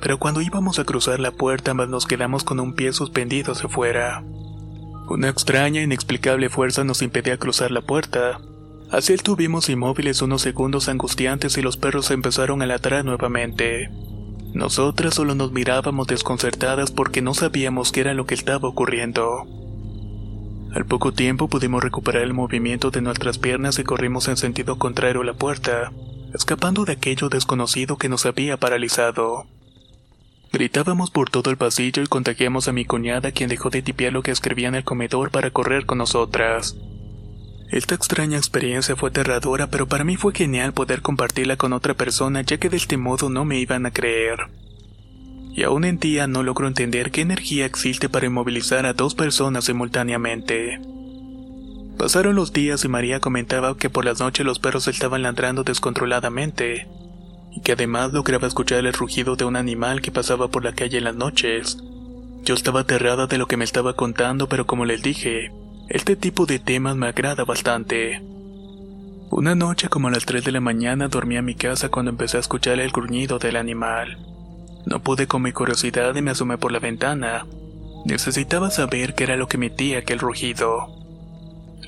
Pero 0.00 0.18
cuando 0.18 0.40
íbamos 0.40 0.78
a 0.78 0.84
cruzar 0.84 1.20
la 1.20 1.32
puerta, 1.32 1.72
ambas 1.72 1.88
nos 1.88 2.06
quedamos 2.06 2.44
con 2.44 2.60
un 2.60 2.74
pie 2.74 2.92
suspendido 2.92 3.52
hacia 3.52 3.68
fuera. 3.68 4.24
Una 5.08 5.28
extraña 5.28 5.80
e 5.80 5.84
inexplicable 5.84 6.48
fuerza 6.48 6.84
nos 6.84 7.02
impedía 7.02 7.36
cruzar 7.36 7.70
la 7.70 7.82
puerta. 7.82 8.40
Así 8.90 9.12
estuvimos 9.12 9.68
inmóviles 9.68 10.20
unos 10.20 10.42
segundos 10.42 10.88
angustiantes 10.88 11.56
y 11.56 11.62
los 11.62 11.76
perros 11.76 12.10
empezaron 12.10 12.60
a 12.60 12.66
ladrar 12.66 13.04
nuevamente. 13.04 13.88
Nosotras 14.52 15.14
solo 15.14 15.36
nos 15.36 15.52
mirábamos 15.52 16.08
desconcertadas 16.08 16.90
porque 16.90 17.22
no 17.22 17.32
sabíamos 17.34 17.92
qué 17.92 18.00
era 18.00 18.14
lo 18.14 18.26
que 18.26 18.34
estaba 18.34 18.68
ocurriendo. 18.68 19.46
Al 20.74 20.86
poco 20.86 21.12
tiempo 21.12 21.46
pudimos 21.46 21.84
recuperar 21.84 22.22
el 22.22 22.34
movimiento 22.34 22.90
de 22.90 23.00
nuestras 23.00 23.38
piernas 23.38 23.78
y 23.78 23.84
corrimos 23.84 24.26
en 24.26 24.36
sentido 24.36 24.76
contrario 24.76 25.22
a 25.22 25.24
la 25.24 25.34
puerta, 25.34 25.92
escapando 26.34 26.84
de 26.84 26.92
aquello 26.92 27.28
desconocido 27.28 27.96
que 27.96 28.08
nos 28.08 28.26
había 28.26 28.56
paralizado. 28.56 29.46
Gritábamos 30.52 31.12
por 31.12 31.30
todo 31.30 31.50
el 31.50 31.56
pasillo 31.56 32.02
y 32.02 32.08
contagiamos 32.08 32.66
a 32.66 32.72
mi 32.72 32.84
cuñada 32.84 33.30
quien 33.30 33.48
dejó 33.48 33.70
de 33.70 33.82
tipear 33.82 34.12
lo 34.12 34.22
que 34.22 34.32
escribía 34.32 34.66
en 34.66 34.74
el 34.74 34.84
comedor 34.84 35.30
para 35.30 35.52
correr 35.52 35.86
con 35.86 35.98
nosotras. 35.98 36.76
Esta 37.70 37.94
extraña 37.94 38.36
experiencia 38.36 38.96
fue 38.96 39.10
aterradora, 39.10 39.68
pero 39.68 39.86
para 39.86 40.02
mí 40.02 40.16
fue 40.16 40.34
genial 40.34 40.72
poder 40.72 41.02
compartirla 41.02 41.56
con 41.56 41.72
otra 41.72 41.94
persona 41.94 42.42
ya 42.42 42.58
que 42.58 42.68
de 42.68 42.76
este 42.76 42.96
modo 42.96 43.30
no 43.30 43.44
me 43.44 43.60
iban 43.60 43.86
a 43.86 43.92
creer. 43.92 44.38
Y 45.54 45.62
aún 45.62 45.84
en 45.84 46.00
día 46.00 46.26
no 46.26 46.42
logro 46.42 46.66
entender 46.66 47.12
qué 47.12 47.20
energía 47.20 47.66
existe 47.66 48.08
para 48.08 48.26
inmovilizar 48.26 48.86
a 48.86 48.92
dos 48.92 49.14
personas 49.14 49.66
simultáneamente. 49.66 50.80
Pasaron 51.96 52.34
los 52.34 52.52
días 52.52 52.84
y 52.84 52.88
María 52.88 53.20
comentaba 53.20 53.76
que 53.76 53.88
por 53.88 54.04
las 54.04 54.18
noches 54.18 54.44
los 54.44 54.58
perros 54.58 54.88
estaban 54.88 55.22
ladrando 55.22 55.62
descontroladamente, 55.62 56.88
y 57.52 57.60
que 57.60 57.72
además 57.72 58.12
lograba 58.12 58.48
escuchar 58.48 58.84
el 58.84 58.92
rugido 58.92 59.36
de 59.36 59.44
un 59.44 59.54
animal 59.54 60.00
que 60.00 60.10
pasaba 60.10 60.48
por 60.48 60.64
la 60.64 60.72
calle 60.72 60.98
en 60.98 61.04
las 61.04 61.14
noches. 61.14 61.78
Yo 62.42 62.54
estaba 62.54 62.80
aterrada 62.80 63.28
de 63.28 63.38
lo 63.38 63.46
que 63.46 63.56
me 63.56 63.64
estaba 63.64 63.94
contando, 63.94 64.48
pero 64.48 64.66
como 64.66 64.86
les 64.86 65.02
dije, 65.02 65.52
este 65.90 66.14
tipo 66.14 66.46
de 66.46 66.60
temas 66.60 66.94
me 66.94 67.08
agrada 67.08 67.44
bastante. 67.44 68.22
Una 69.28 69.56
noche 69.56 69.88
como 69.88 70.06
a 70.06 70.12
las 70.12 70.24
3 70.24 70.44
de 70.44 70.52
la 70.52 70.60
mañana 70.60 71.08
dormí 71.08 71.36
en 71.36 71.44
mi 71.44 71.56
casa 71.56 71.88
cuando 71.88 72.12
empecé 72.12 72.36
a 72.36 72.40
escuchar 72.40 72.78
el 72.78 72.92
gruñido 72.92 73.40
del 73.40 73.56
animal. 73.56 74.18
No 74.86 75.00
pude 75.00 75.26
con 75.26 75.42
mi 75.42 75.50
curiosidad 75.50 76.14
y 76.14 76.22
me 76.22 76.30
asomé 76.30 76.58
por 76.58 76.70
la 76.70 76.78
ventana. 76.78 77.44
Necesitaba 78.04 78.70
saber 78.70 79.16
qué 79.16 79.24
era 79.24 79.36
lo 79.36 79.48
que 79.48 79.56
emitía 79.56 79.98
aquel 79.98 80.20
rugido. 80.20 80.86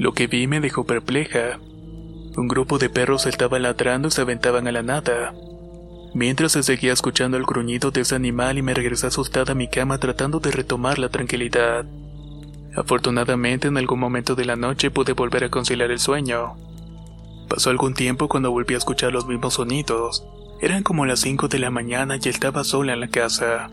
Lo 0.01 0.13
que 0.15 0.27
vi 0.27 0.49
me 0.49 0.59
dejó 0.59 0.85
perpleja. 0.85 1.61
Un 2.37 2.49
grupo 2.49 2.79
de 2.79 2.91
perros 2.91 3.27
estaba 3.27 3.61
ladrando 3.61 4.09
y 4.09 4.11
se 4.11 4.23
aventaban 4.23 4.67
a 4.67 4.73
la 4.73 4.83
nada. 4.83 5.33
Mientras 6.13 6.53
se 6.53 6.65
seguía 6.65 6.93
escuchando 6.93 7.37
el 7.37 7.45
gruñido 7.45 7.93
de 7.93 8.01
ese 8.01 8.17
animal 8.17 8.59
y 8.59 8.63
me 8.63 8.75
regresé 8.75 9.07
asustada 9.07 9.53
a 9.53 9.55
mi 9.55 9.69
cama 9.69 9.99
tratando 9.99 10.41
de 10.41 10.51
retomar 10.51 10.99
la 10.99 11.09
tranquilidad. 11.09 11.87
Afortunadamente 12.75 13.69
en 13.69 13.77
algún 13.77 14.01
momento 14.01 14.35
de 14.35 14.47
la 14.47 14.57
noche 14.57 14.91
pude 14.91 15.13
volver 15.13 15.45
a 15.45 15.51
conciliar 15.51 15.91
el 15.91 15.99
sueño. 15.99 16.55
Pasó 17.49 17.71
algún 17.71 17.93
tiempo 17.93 18.29
cuando 18.29 18.51
volví 18.51 18.75
a 18.75 18.79
escuchar 18.79 19.13
los 19.13 19.27
mismos 19.27 19.55
sonidos. 19.55 20.25
Eran 20.61 20.83
como 20.83 21.05
las 21.05 21.21
5 21.21 21.49
de 21.49 21.59
la 21.59 21.71
mañana 21.71 22.17
y 22.23 22.29
estaba 22.29 22.65
sola 22.65 22.95
en 22.95 23.01
la 23.01 23.09
casa. 23.09 23.71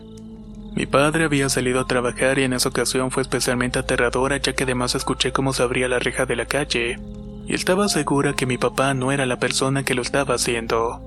Mi 0.74 0.86
padre 0.86 1.24
había 1.24 1.48
salido 1.48 1.80
a 1.80 1.86
trabajar 1.86 2.38
y 2.38 2.42
en 2.42 2.52
esa 2.52 2.68
ocasión 2.68 3.10
fue 3.10 3.22
especialmente 3.22 3.78
aterradora 3.78 4.36
ya 4.36 4.52
que 4.52 4.64
además 4.64 4.94
escuché 4.94 5.32
cómo 5.32 5.52
se 5.52 5.62
abría 5.62 5.88
la 5.88 5.98
reja 5.98 6.26
de 6.26 6.36
la 6.36 6.46
calle 6.46 6.98
y 7.46 7.54
estaba 7.54 7.88
segura 7.88 8.34
que 8.34 8.46
mi 8.46 8.58
papá 8.58 8.92
no 8.92 9.12
era 9.12 9.24
la 9.24 9.38
persona 9.38 9.82
que 9.82 9.94
lo 9.94 10.02
estaba 10.02 10.34
haciendo. 10.34 11.00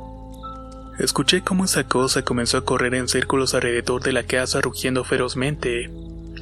Escuché 1.00 1.42
cómo 1.42 1.66
esa 1.66 1.84
cosa 1.86 2.24
comenzó 2.24 2.58
a 2.58 2.66
correr 2.66 2.96
en 2.96 3.08
círculos 3.08 3.54
alrededor 3.54 4.02
de 4.02 4.14
la 4.14 4.24
casa 4.24 4.62
rugiendo 4.62 5.04
ferozmente 5.04 5.92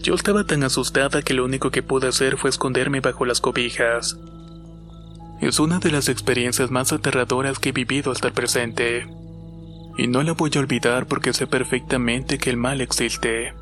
yo 0.01 0.15
estaba 0.15 0.43
tan 0.43 0.63
asustada 0.63 1.21
que 1.21 1.33
lo 1.33 1.45
único 1.45 1.69
que 1.69 1.83
pude 1.83 2.07
hacer 2.07 2.37
fue 2.37 2.49
esconderme 2.49 3.01
bajo 3.01 3.25
las 3.25 3.41
cobijas. 3.41 4.17
Es 5.41 5.59
una 5.59 5.79
de 5.79 5.91
las 5.91 6.09
experiencias 6.09 6.71
más 6.71 6.91
aterradoras 6.91 7.59
que 7.59 7.69
he 7.69 7.71
vivido 7.71 8.11
hasta 8.11 8.27
el 8.27 8.33
presente. 8.33 9.07
Y 9.97 10.07
no 10.07 10.23
la 10.23 10.33
voy 10.33 10.51
a 10.55 10.59
olvidar 10.59 11.07
porque 11.07 11.33
sé 11.33 11.47
perfectamente 11.47 12.37
que 12.37 12.49
el 12.49 12.57
mal 12.57 12.81
existe. 12.81 13.53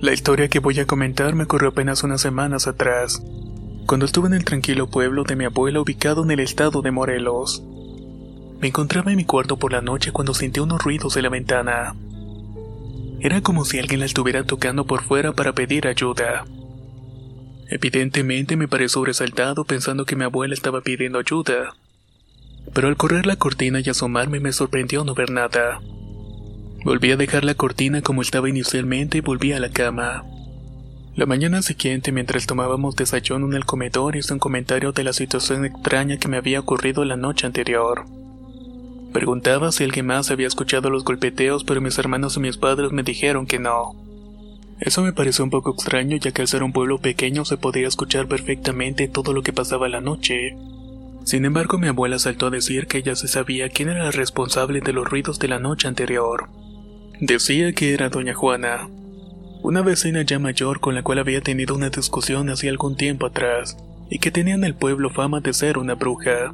La 0.00 0.12
historia 0.12 0.48
que 0.48 0.58
voy 0.58 0.78
a 0.80 0.86
comentar 0.86 1.34
me 1.34 1.44
ocurrió 1.44 1.70
apenas 1.70 2.02
unas 2.02 2.20
semanas 2.20 2.66
atrás 2.66 3.22
cuando 3.86 4.06
estuve 4.06 4.28
en 4.28 4.34
el 4.34 4.44
tranquilo 4.44 4.88
pueblo 4.88 5.24
de 5.24 5.36
mi 5.36 5.44
abuela 5.44 5.80
ubicado 5.80 6.24
en 6.24 6.30
el 6.30 6.40
estado 6.40 6.82
de 6.82 6.90
Morelos. 6.90 7.62
Me 8.60 8.68
encontraba 8.68 9.10
en 9.10 9.16
mi 9.16 9.24
cuarto 9.24 9.58
por 9.58 9.72
la 9.72 9.82
noche 9.82 10.12
cuando 10.12 10.32
sentí 10.32 10.60
unos 10.60 10.82
ruidos 10.82 11.14
de 11.14 11.22
la 11.22 11.28
ventana. 11.28 11.94
Era 13.20 13.42
como 13.42 13.64
si 13.64 13.78
alguien 13.78 14.00
la 14.00 14.06
estuviera 14.06 14.44
tocando 14.44 14.86
por 14.86 15.02
fuera 15.02 15.32
para 15.32 15.52
pedir 15.52 15.86
ayuda. 15.86 16.44
Evidentemente 17.68 18.56
me 18.56 18.68
paré 18.68 18.88
sobresaltado 18.88 19.64
pensando 19.64 20.04
que 20.04 20.16
mi 20.16 20.24
abuela 20.24 20.54
estaba 20.54 20.80
pidiendo 20.80 21.18
ayuda. 21.18 21.74
Pero 22.72 22.88
al 22.88 22.96
correr 22.96 23.26
la 23.26 23.36
cortina 23.36 23.80
y 23.80 23.90
asomarme 23.90 24.40
me 24.40 24.52
sorprendió 24.52 25.04
no 25.04 25.14
ver 25.14 25.30
nada. 25.30 25.80
Volví 26.84 27.12
a 27.12 27.16
dejar 27.16 27.44
la 27.44 27.54
cortina 27.54 28.02
como 28.02 28.22
estaba 28.22 28.48
inicialmente 28.48 29.18
y 29.18 29.20
volví 29.22 29.52
a 29.52 29.60
la 29.60 29.70
cama. 29.70 30.24
La 31.16 31.26
mañana 31.26 31.62
siguiente, 31.62 32.10
mientras 32.10 32.44
tomábamos 32.44 32.96
desayuno 32.96 33.46
en 33.46 33.52
el 33.52 33.64
comedor, 33.64 34.16
hice 34.16 34.32
un 34.32 34.40
comentario 34.40 34.90
de 34.90 35.04
la 35.04 35.12
situación 35.12 35.64
extraña 35.64 36.16
que 36.16 36.26
me 36.26 36.36
había 36.36 36.58
ocurrido 36.58 37.04
la 37.04 37.16
noche 37.16 37.46
anterior. 37.46 38.04
Preguntaba 39.12 39.70
si 39.70 39.84
alguien 39.84 40.06
más 40.06 40.32
había 40.32 40.48
escuchado 40.48 40.90
los 40.90 41.04
golpeteos, 41.04 41.62
pero 41.62 41.80
mis 41.80 41.96
hermanos 41.98 42.36
y 42.36 42.40
mis 42.40 42.56
padres 42.56 42.90
me 42.90 43.04
dijeron 43.04 43.46
que 43.46 43.60
no. 43.60 43.94
Eso 44.80 45.02
me 45.02 45.12
pareció 45.12 45.44
un 45.44 45.50
poco 45.50 45.70
extraño, 45.70 46.16
ya 46.16 46.32
que 46.32 46.42
al 46.42 46.48
ser 46.48 46.64
un 46.64 46.72
pueblo 46.72 46.98
pequeño 46.98 47.44
se 47.44 47.58
podía 47.58 47.86
escuchar 47.86 48.26
perfectamente 48.26 49.06
todo 49.06 49.32
lo 49.32 49.42
que 49.42 49.52
pasaba 49.52 49.88
la 49.88 50.00
noche. 50.00 50.56
Sin 51.22 51.44
embargo, 51.44 51.78
mi 51.78 51.86
abuela 51.86 52.18
saltó 52.18 52.48
a 52.48 52.50
decir 52.50 52.88
que 52.88 52.98
ella 52.98 53.14
se 53.14 53.28
sabía 53.28 53.68
quién 53.68 53.88
era 53.88 54.08
el 54.08 54.12
responsable 54.12 54.80
de 54.80 54.92
los 54.92 55.08
ruidos 55.08 55.38
de 55.38 55.46
la 55.46 55.60
noche 55.60 55.86
anterior. 55.86 56.48
Decía 57.20 57.72
que 57.72 57.94
era 57.94 58.08
doña 58.08 58.34
Juana, 58.34 58.88
una 59.64 59.80
vecina 59.80 60.20
ya 60.20 60.38
mayor 60.38 60.78
con 60.78 60.94
la 60.94 61.02
cual 61.02 61.20
había 61.20 61.40
tenido 61.40 61.74
una 61.74 61.88
discusión 61.88 62.50
hace 62.50 62.68
algún 62.68 62.96
tiempo 62.96 63.24
atrás, 63.24 63.78
y 64.10 64.18
que 64.18 64.30
tenía 64.30 64.52
en 64.52 64.62
el 64.62 64.74
pueblo 64.74 65.08
fama 65.08 65.40
de 65.40 65.54
ser 65.54 65.78
una 65.78 65.94
bruja. 65.94 66.52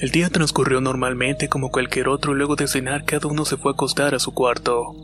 El 0.00 0.10
día 0.10 0.28
transcurrió 0.28 0.80
normalmente 0.80 1.48
como 1.48 1.70
cualquier 1.70 2.08
otro, 2.08 2.34
luego 2.34 2.56
de 2.56 2.66
cenar 2.66 3.04
cada 3.04 3.28
uno 3.28 3.44
se 3.44 3.56
fue 3.56 3.70
a 3.70 3.74
acostar 3.74 4.16
a 4.16 4.18
su 4.18 4.34
cuarto. 4.34 4.96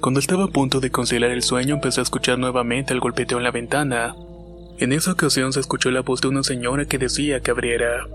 Cuando 0.00 0.20
estaba 0.20 0.44
a 0.44 0.48
punto 0.48 0.80
de 0.80 0.90
conciliar 0.90 1.32
el 1.32 1.42
sueño 1.42 1.74
empecé 1.74 2.00
a 2.00 2.04
escuchar 2.04 2.38
nuevamente 2.38 2.94
el 2.94 3.00
golpeteo 3.00 3.36
en 3.36 3.44
la 3.44 3.50
ventana. 3.50 4.16
En 4.78 4.94
esa 4.94 5.12
ocasión 5.12 5.52
se 5.52 5.60
escuchó 5.60 5.90
la 5.90 6.00
voz 6.00 6.22
de 6.22 6.28
una 6.28 6.42
señora 6.42 6.86
que 6.86 6.96
decía 6.96 7.40
que 7.40 7.50
abriera. 7.50 8.06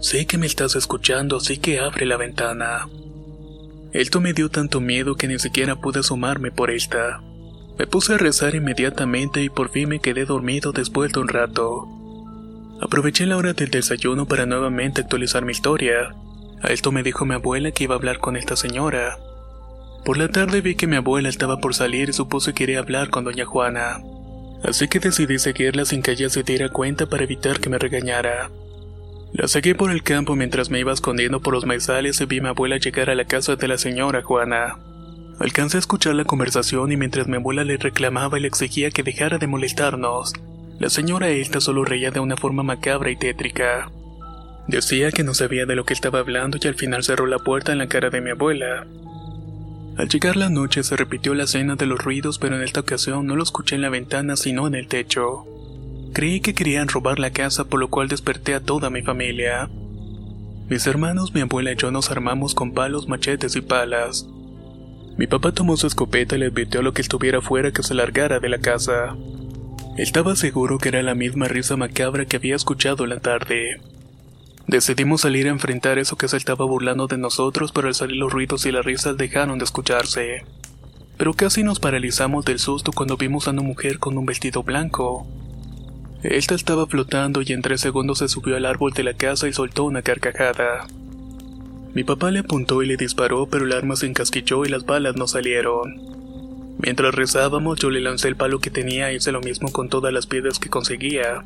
Sé 0.00 0.24
que 0.24 0.38
me 0.38 0.46
estás 0.46 0.76
escuchando, 0.76 1.36
así 1.36 1.58
que 1.58 1.78
abre 1.78 2.06
la 2.06 2.16
ventana. 2.16 2.88
Esto 3.92 4.22
me 4.22 4.32
dio 4.32 4.48
tanto 4.48 4.80
miedo 4.80 5.14
que 5.16 5.28
ni 5.28 5.38
siquiera 5.38 5.76
pude 5.76 6.00
asomarme 6.00 6.50
por 6.50 6.70
esta. 6.70 7.20
Me 7.80 7.86
puse 7.86 8.12
a 8.12 8.18
rezar 8.18 8.54
inmediatamente 8.54 9.42
y 9.42 9.48
por 9.48 9.70
fin 9.70 9.88
me 9.88 10.00
quedé 10.00 10.26
dormido 10.26 10.72
después 10.72 11.14
de 11.14 11.20
un 11.20 11.28
rato. 11.28 11.88
Aproveché 12.78 13.24
la 13.24 13.38
hora 13.38 13.54
del 13.54 13.70
desayuno 13.70 14.26
para 14.26 14.44
nuevamente 14.44 15.00
actualizar 15.00 15.46
mi 15.46 15.52
historia. 15.52 16.14
A 16.60 16.66
esto 16.72 16.92
me 16.92 17.02
dijo 17.02 17.24
mi 17.24 17.36
abuela 17.36 17.70
que 17.70 17.84
iba 17.84 17.94
a 17.94 17.96
hablar 17.96 18.18
con 18.18 18.36
esta 18.36 18.54
señora. 18.54 19.16
Por 20.04 20.18
la 20.18 20.28
tarde 20.28 20.60
vi 20.60 20.74
que 20.74 20.86
mi 20.86 20.96
abuela 20.96 21.30
estaba 21.30 21.56
por 21.56 21.74
salir 21.74 22.10
y 22.10 22.12
supuse 22.12 22.52
que 22.52 22.64
iría 22.64 22.80
hablar 22.80 23.08
con 23.08 23.24
doña 23.24 23.46
Juana. 23.46 24.02
Así 24.62 24.86
que 24.86 25.00
decidí 25.00 25.38
seguirla 25.38 25.86
sin 25.86 26.02
que 26.02 26.10
ella 26.10 26.28
se 26.28 26.42
diera 26.42 26.68
cuenta 26.68 27.06
para 27.06 27.24
evitar 27.24 27.60
que 27.60 27.70
me 27.70 27.78
regañara. 27.78 28.50
La 29.32 29.48
seguí 29.48 29.72
por 29.72 29.90
el 29.90 30.02
campo 30.02 30.36
mientras 30.36 30.68
me 30.68 30.80
iba 30.80 30.92
escondiendo 30.92 31.40
por 31.40 31.54
los 31.54 31.64
maizales 31.64 32.20
y 32.20 32.26
vi 32.26 32.40
a 32.40 32.42
mi 32.42 32.48
abuela 32.50 32.76
llegar 32.76 33.08
a 33.08 33.14
la 33.14 33.24
casa 33.24 33.56
de 33.56 33.68
la 33.68 33.78
señora 33.78 34.20
Juana. 34.20 34.89
Alcancé 35.40 35.78
a 35.78 35.80
escuchar 35.80 36.14
la 36.14 36.26
conversación 36.26 36.92
y 36.92 36.98
mientras 36.98 37.26
mi 37.26 37.36
abuela 37.36 37.64
le 37.64 37.78
reclamaba 37.78 38.38
y 38.38 38.42
le 38.42 38.48
exigía 38.48 38.90
que 38.90 39.02
dejara 39.02 39.38
de 39.38 39.46
molestarnos, 39.46 40.34
la 40.78 40.90
señora 40.90 41.30
esta 41.30 41.62
solo 41.62 41.82
reía 41.82 42.10
de 42.10 42.20
una 42.20 42.36
forma 42.36 42.62
macabra 42.62 43.10
y 43.10 43.16
tétrica. 43.16 43.90
Decía 44.68 45.10
que 45.12 45.24
no 45.24 45.32
sabía 45.32 45.64
de 45.64 45.76
lo 45.76 45.86
que 45.86 45.94
estaba 45.94 46.18
hablando 46.18 46.58
y 46.60 46.68
al 46.68 46.74
final 46.74 47.02
cerró 47.04 47.26
la 47.26 47.38
puerta 47.38 47.72
en 47.72 47.78
la 47.78 47.86
cara 47.86 48.10
de 48.10 48.20
mi 48.20 48.30
abuela. 48.30 48.86
Al 49.96 50.08
llegar 50.10 50.36
la 50.36 50.50
noche 50.50 50.82
se 50.82 50.94
repitió 50.94 51.32
la 51.32 51.44
escena 51.44 51.74
de 51.74 51.86
los 51.86 52.04
ruidos, 52.04 52.38
pero 52.38 52.56
en 52.56 52.62
esta 52.62 52.80
ocasión 52.80 53.26
no 53.26 53.34
lo 53.34 53.42
escuché 53.42 53.76
en 53.76 53.82
la 53.82 53.88
ventana 53.88 54.36
sino 54.36 54.66
en 54.66 54.74
el 54.74 54.88
techo. 54.88 55.46
Creí 56.12 56.40
que 56.40 56.52
querían 56.52 56.88
robar 56.88 57.18
la 57.18 57.30
casa, 57.30 57.64
por 57.64 57.80
lo 57.80 57.88
cual 57.88 58.08
desperté 58.08 58.52
a 58.52 58.60
toda 58.60 58.90
mi 58.90 59.00
familia. 59.00 59.70
Mis 60.68 60.86
hermanos, 60.86 61.32
mi 61.32 61.40
abuela 61.40 61.72
y 61.72 61.76
yo 61.76 61.90
nos 61.90 62.10
armamos 62.10 62.54
con 62.54 62.72
palos, 62.74 63.08
machetes 63.08 63.56
y 63.56 63.62
palas. 63.62 64.26
Mi 65.20 65.26
papá 65.26 65.52
tomó 65.52 65.76
su 65.76 65.86
escopeta 65.86 66.36
y 66.36 66.38
le 66.38 66.46
advirtió 66.46 66.80
a 66.80 66.82
lo 66.82 66.94
que 66.94 67.02
estuviera 67.02 67.40
afuera 67.40 67.72
que 67.72 67.82
se 67.82 67.92
largara 67.92 68.40
de 68.40 68.48
la 68.48 68.56
casa. 68.56 69.18
Estaba 69.98 70.34
seguro 70.34 70.78
que 70.78 70.88
era 70.88 71.02
la 71.02 71.14
misma 71.14 71.46
risa 71.46 71.76
macabra 71.76 72.24
que 72.24 72.36
había 72.36 72.56
escuchado 72.56 73.04
la 73.04 73.20
tarde. 73.20 73.82
Decidimos 74.66 75.20
salir 75.20 75.46
a 75.46 75.50
enfrentar 75.50 75.98
eso 75.98 76.16
que 76.16 76.26
se 76.26 76.38
estaba 76.38 76.64
burlando 76.64 77.06
de 77.06 77.18
nosotros, 77.18 77.70
pero 77.70 77.88
al 77.88 77.94
salir 77.94 78.16
los 78.16 78.32
ruidos 78.32 78.64
y 78.64 78.72
las 78.72 78.82
risas 78.82 79.18
dejaron 79.18 79.58
de 79.58 79.66
escucharse. 79.66 80.46
Pero 81.18 81.34
casi 81.34 81.64
nos 81.64 81.80
paralizamos 81.80 82.46
del 82.46 82.58
susto 82.58 82.90
cuando 82.90 83.18
vimos 83.18 83.46
a 83.46 83.50
una 83.50 83.60
mujer 83.60 83.98
con 83.98 84.16
un 84.16 84.24
vestido 84.24 84.62
blanco. 84.62 85.26
Esta 86.22 86.54
estaba 86.54 86.86
flotando 86.86 87.42
y 87.42 87.52
en 87.52 87.60
tres 87.60 87.82
segundos 87.82 88.20
se 88.20 88.28
subió 88.28 88.56
al 88.56 88.64
árbol 88.64 88.94
de 88.94 89.02
la 89.02 89.12
casa 89.12 89.48
y 89.48 89.52
soltó 89.52 89.84
una 89.84 90.00
carcajada. 90.00 90.86
Mi 91.94 92.04
papá 92.04 92.30
le 92.30 92.40
apuntó 92.40 92.82
y 92.82 92.86
le 92.86 92.96
disparó, 92.96 93.46
pero 93.46 93.64
el 93.64 93.72
arma 93.72 93.96
se 93.96 94.06
encasquilló 94.06 94.64
y 94.64 94.68
las 94.68 94.86
balas 94.86 95.16
no 95.16 95.26
salieron. 95.26 96.00
Mientras 96.78 97.14
rezábamos, 97.14 97.78
yo 97.78 97.90
le 97.90 98.00
lancé 98.00 98.28
el 98.28 98.36
palo 98.36 98.60
que 98.60 98.70
tenía 98.70 99.12
y 99.12 99.16
hice 99.16 99.32
lo 99.32 99.40
mismo 99.40 99.70
con 99.72 99.88
todas 99.88 100.12
las 100.12 100.26
piedras 100.26 100.58
que 100.58 100.70
conseguía. 100.70 101.44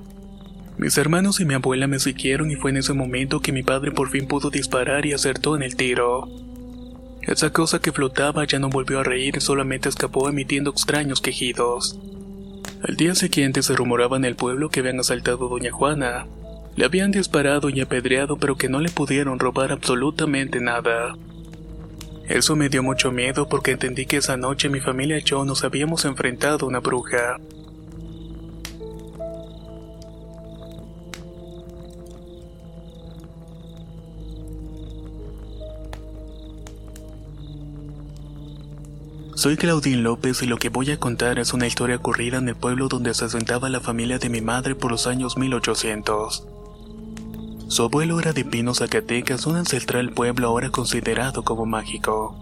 Mis 0.76 0.98
hermanos 0.98 1.40
y 1.40 1.44
mi 1.44 1.54
abuela 1.54 1.87
me 1.87 1.98
siguieron 1.98 2.50
y 2.50 2.57
fue 2.57 2.70
en 2.70 2.76
ese 2.78 2.92
momento 2.92 3.40
que 3.40 3.52
mi 3.52 3.62
padre 3.62 3.90
por 3.90 4.11
fin 4.11 4.26
pudo 4.26 4.50
disparar 4.50 5.07
y 5.07 5.12
acertó 5.12 5.57
en 5.57 5.62
el 5.62 5.76
tiro. 5.76 6.28
Esa 7.22 7.50
cosa 7.52 7.80
que 7.80 7.92
flotaba 7.92 8.44
ya 8.44 8.59
no 8.59 8.68
volvió 8.68 9.00
a 9.00 9.04
reír 9.04 9.37
y 9.37 9.40
solamente 9.40 9.88
escapó 9.88 10.28
emitiendo 10.28 10.70
extraños 10.70 11.20
quejidos. 11.20 11.98
Al 12.87 12.96
día 12.96 13.14
siguiente 13.14 13.62
se 13.62 13.74
rumoraba 13.74 14.18
en 14.18 14.26
el 14.26 14.37
pueblo 14.37 14.68
que 14.68 14.80
habían 14.80 15.00
asaltado 15.00 15.46
a 15.46 15.48
Doña 15.48 15.72
Juana. 15.72 16.26
Le 16.76 16.84
habían 16.84 17.12
disparado 17.12 17.70
y 17.70 17.80
apedreado 17.80 18.37
pero 18.37 18.56
que 18.56 18.68
no 18.68 18.80
le 18.80 18.90
pudieron 18.90 19.38
robar 19.38 19.72
absolutamente 19.72 20.60
nada. 20.60 21.14
Eso 22.28 22.56
me 22.56 22.68
dio 22.68 22.82
mucho 22.82 23.12
miedo 23.12 23.48
porque 23.48 23.72
entendí 23.72 24.06
que 24.06 24.16
esa 24.16 24.37
noche 24.37 24.68
mi 24.68 24.80
familia 24.80 25.18
y 25.18 25.22
yo 25.22 25.44
nos 25.44 25.62
habíamos 25.62 26.04
enfrentado 26.04 26.64
a 26.64 26.68
una 26.68 26.80
bruja. 26.80 27.38
Soy 39.44 39.58
Claudine 39.58 40.00
López 40.00 40.42
y 40.42 40.46
lo 40.46 40.56
que 40.56 40.70
voy 40.70 40.90
a 40.90 40.98
contar 40.98 41.38
es 41.38 41.52
una 41.52 41.66
historia 41.66 41.96
ocurrida 41.96 42.38
en 42.38 42.48
el 42.48 42.54
pueblo 42.54 42.88
donde 42.88 43.12
se 43.12 43.26
asentaba 43.26 43.68
la 43.68 43.80
familia 43.80 44.18
de 44.18 44.30
mi 44.30 44.40
madre 44.40 44.74
por 44.74 44.90
los 44.90 45.06
años 45.06 45.37
1800. 45.37 46.46
Su 47.74 47.82
abuelo 47.82 48.20
era 48.20 48.32
de 48.32 48.44
Pino, 48.44 48.72
Zacatecas, 48.72 49.48
un 49.48 49.56
ancestral 49.56 50.12
pueblo 50.12 50.46
ahora 50.46 50.70
considerado 50.70 51.42
como 51.42 51.66
mágico. 51.66 52.37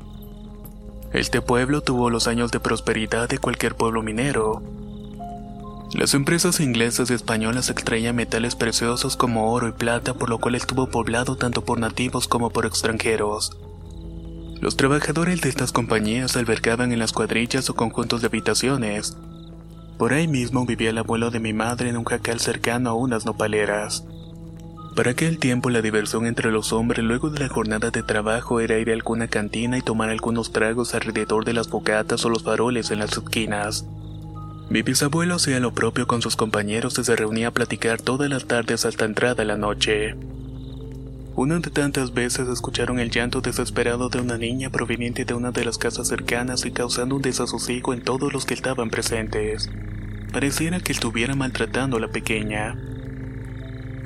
Este 1.15 1.41
pueblo 1.41 1.81
tuvo 1.81 2.11
los 2.11 2.29
años 2.29 2.51
de 2.51 2.61
prosperidad 2.61 3.31
de 3.31 3.39
cualquier 3.39 3.75
pueblo 3.75 4.03
minero. 4.03 4.63
Las 5.95 6.13
empresas 6.13 6.61
inglesas 6.61 7.09
y 7.09 7.15
españolas 7.15 7.71
extraían 7.71 8.15
metales 8.15 8.57
preciosos 8.57 9.17
como 9.17 9.51
oro 9.51 9.69
y 9.69 9.73
plata, 9.73 10.13
por 10.13 10.29
lo 10.29 10.39
cual 10.39 10.55
estuvo 10.55 10.89
poblado 10.89 11.35
tanto 11.35 11.65
por 11.65 11.81
nativos 11.81 12.29
como 12.29 12.51
por 12.51 12.67
extranjeros. 12.67 13.57
Los 14.61 14.77
trabajadores 14.77 15.41
de 15.41 15.49
estas 15.49 15.73
compañías 15.73 16.37
albergaban 16.37 16.93
en 16.93 16.99
las 16.99 17.13
cuadrillas 17.13 17.71
o 17.71 17.75
conjuntos 17.75 18.21
de 18.21 18.27
habitaciones. 18.27 19.17
Por 19.97 20.13
ahí 20.13 20.29
mismo 20.29 20.67
vivía 20.67 20.91
el 20.91 20.99
abuelo 20.99 21.31
de 21.31 21.41
mi 21.41 21.55
madre 21.55 21.89
en 21.89 21.97
un 21.97 22.05
jacal 22.05 22.39
cercano 22.39 22.91
a 22.91 22.93
unas 22.93 23.25
nopaleras. 23.25 24.05
Para 24.95 25.13
aquel 25.13 25.39
tiempo 25.39 25.71
la 25.71 25.81
diversión 25.81 26.27
entre 26.27 26.53
los 26.53 26.75
hombres 26.75 27.03
luego 27.03 27.31
de 27.31 27.41
la 27.41 27.49
jornada 27.49 27.91
de 27.91 28.03
trabajo 28.03 28.61
era 28.61 28.79
ir 28.79 28.91
a 28.91 28.93
alguna 28.93 29.27
cantina 29.27 29.79
y 29.79 29.83
tomar 29.83 30.11
algunos 30.11 30.53
tragos 30.53 30.95
alrededor 30.95 31.47
de 31.47 31.55
las 31.55 31.71
bocatas 31.71 32.23
o 32.27 32.29
los 32.29 32.43
faroles 32.43 32.91
en 32.91 32.99
las 32.99 33.13
esquinas. 33.13 33.87
Mi 34.69 34.83
bisabuelo 34.83 35.37
hacía 35.37 35.61
lo 35.61 35.73
propio 35.73 36.07
con 36.07 36.21
sus 36.21 36.37
compañeros 36.37 36.99
y 36.99 37.05
se 37.05 37.17
reunía 37.17 37.49
a 37.49 37.53
platicar 37.53 38.03
todas 38.03 38.29
las 38.29 38.47
tardes 38.47 38.85
hasta 38.85 39.07
entrada 39.07 39.45
la 39.47 39.57
noche. 39.57 40.15
Una 41.37 41.59
de 41.59 41.71
tantas 41.71 42.13
veces 42.13 42.47
escucharon 42.49 42.99
el 42.99 43.11
llanto 43.11 43.41
desesperado 43.41 44.11
de 44.11 44.21
una 44.21 44.37
niña 44.37 44.69
proveniente 44.69 45.25
de 45.25 45.33
una 45.33 45.53
de 45.53 45.65
las 45.65 45.79
casas 45.79 46.09
cercanas 46.09 46.67
y 46.67 46.71
causando 46.71 47.17
un 47.17 47.23
desasosiego 47.23 47.95
en 47.95 48.03
todos 48.03 48.31
los 48.35 48.45
que 48.45 48.53
estaban 48.53 48.91
presentes. 48.91 49.71
Pareciera 50.35 50.81
que 50.81 50.93
estuviera 50.93 51.35
maltratando 51.35 51.97
a 51.97 52.01
la 52.01 52.09
pequeña. 52.09 52.77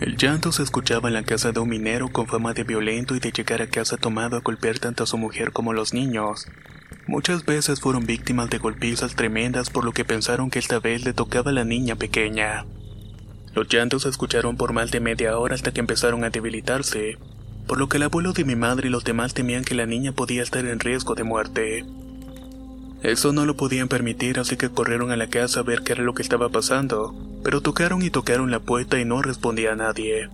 El 0.01 0.19
llanto 0.19 0.53
se 0.53 0.63
escuchaba 0.63 1.09
en 1.09 1.15
la 1.15 1.23
casa 1.23 1.53
de 1.53 1.61
un 1.61 1.71
minero 1.71 2.09
con 2.13 2.27
fama 2.27 2.53
de 2.53 2.65
violento 2.65 3.17
y 3.17 3.19
de 3.19 3.33
llegar 3.33 3.63
a 3.63 3.67
casa 3.67 3.97
tomado 3.97 4.37
a 4.37 4.41
golpear 4.41 4.79
tanto 4.79 5.05
a 5.05 5.07
su 5.07 5.17
mujer 5.17 5.53
como 5.53 5.71
a 5.71 5.75
los 5.75 5.95
niños. 5.95 6.47
Muchas 7.07 7.47
veces 7.47 7.81
fueron 7.81 8.05
víctimas 8.05 8.51
de 8.51 8.59
golpizas 8.59 9.15
tremendas 9.15 9.71
por 9.71 9.87
lo 9.87 9.93
que 9.93 10.05
pensaron 10.05 10.51
que 10.51 10.59
esta 10.59 10.81
vez 10.81 11.07
le 11.07 11.15
tocaba 11.15 11.51
a 11.51 11.55
la 11.55 11.65
niña 11.65 11.97
pequeña. 11.97 12.67
Los 13.55 13.69
llantos 13.69 14.03
se 14.03 14.11
escucharon 14.11 14.59
por 14.59 14.75
más 14.75 14.91
de 14.91 15.01
media 15.01 15.39
hora 15.39 15.55
hasta 15.55 15.73
que 15.73 15.81
empezaron 15.81 16.25
a 16.25 16.31
debilitarse, 16.31 17.17
por 17.67 17.79
lo 17.79 17.89
que 17.89 17.97
el 17.97 18.03
abuelo 18.03 18.35
de 18.35 18.45
mi 18.45 18.55
madre 18.55 18.89
y 18.89 18.91
los 18.91 19.03
demás 19.03 19.33
temían 19.33 19.65
que 19.65 19.75
la 19.75 19.87
niña 19.87 20.13
podía 20.13 20.43
estar 20.43 20.67
en 20.67 20.79
riesgo 20.79 21.15
de 21.15 21.25
muerte. 21.25 21.87
Eso 23.03 23.33
no 23.33 23.45
lo 23.45 23.57
podían 23.57 23.89
permitir, 23.89 24.39
así 24.39 24.57
que 24.57 24.71
corrieron 24.71 25.11
a 25.11 25.17
la 25.17 25.29
casa 25.29 25.61
a 25.61 25.63
ver 25.63 25.83
qué 25.83 25.93
era 25.93 26.03
lo 26.03 26.15
que 26.15 26.23
estaba 26.23 26.49
pasando, 26.49 27.15
pero 27.45 27.61
tocaron 27.61 28.03
y 28.03 28.11
tocaron 28.11 28.51
la 28.51 28.61
puerta 28.61 28.99
y 28.99 29.05
no 29.05 29.23
respondía 29.23 29.73
a 29.73 29.77
nadie. 29.77 30.29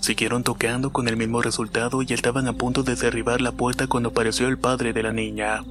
Siguieron 0.00 0.42
tocando 0.42 0.92
con 0.92 1.08
el 1.08 1.16
mismo 1.18 1.42
resultado 1.42 2.00
y 2.02 2.06
estaban 2.12 2.48
a 2.48 2.54
punto 2.54 2.82
de 2.82 2.96
derribar 2.96 3.42
la 3.42 3.52
puerta 3.52 3.86
cuando 3.86 4.08
apareció 4.08 4.48
el 4.48 4.58
padre 4.58 4.94
de 4.94 5.02
la 5.02 5.12
niña. 5.12 5.62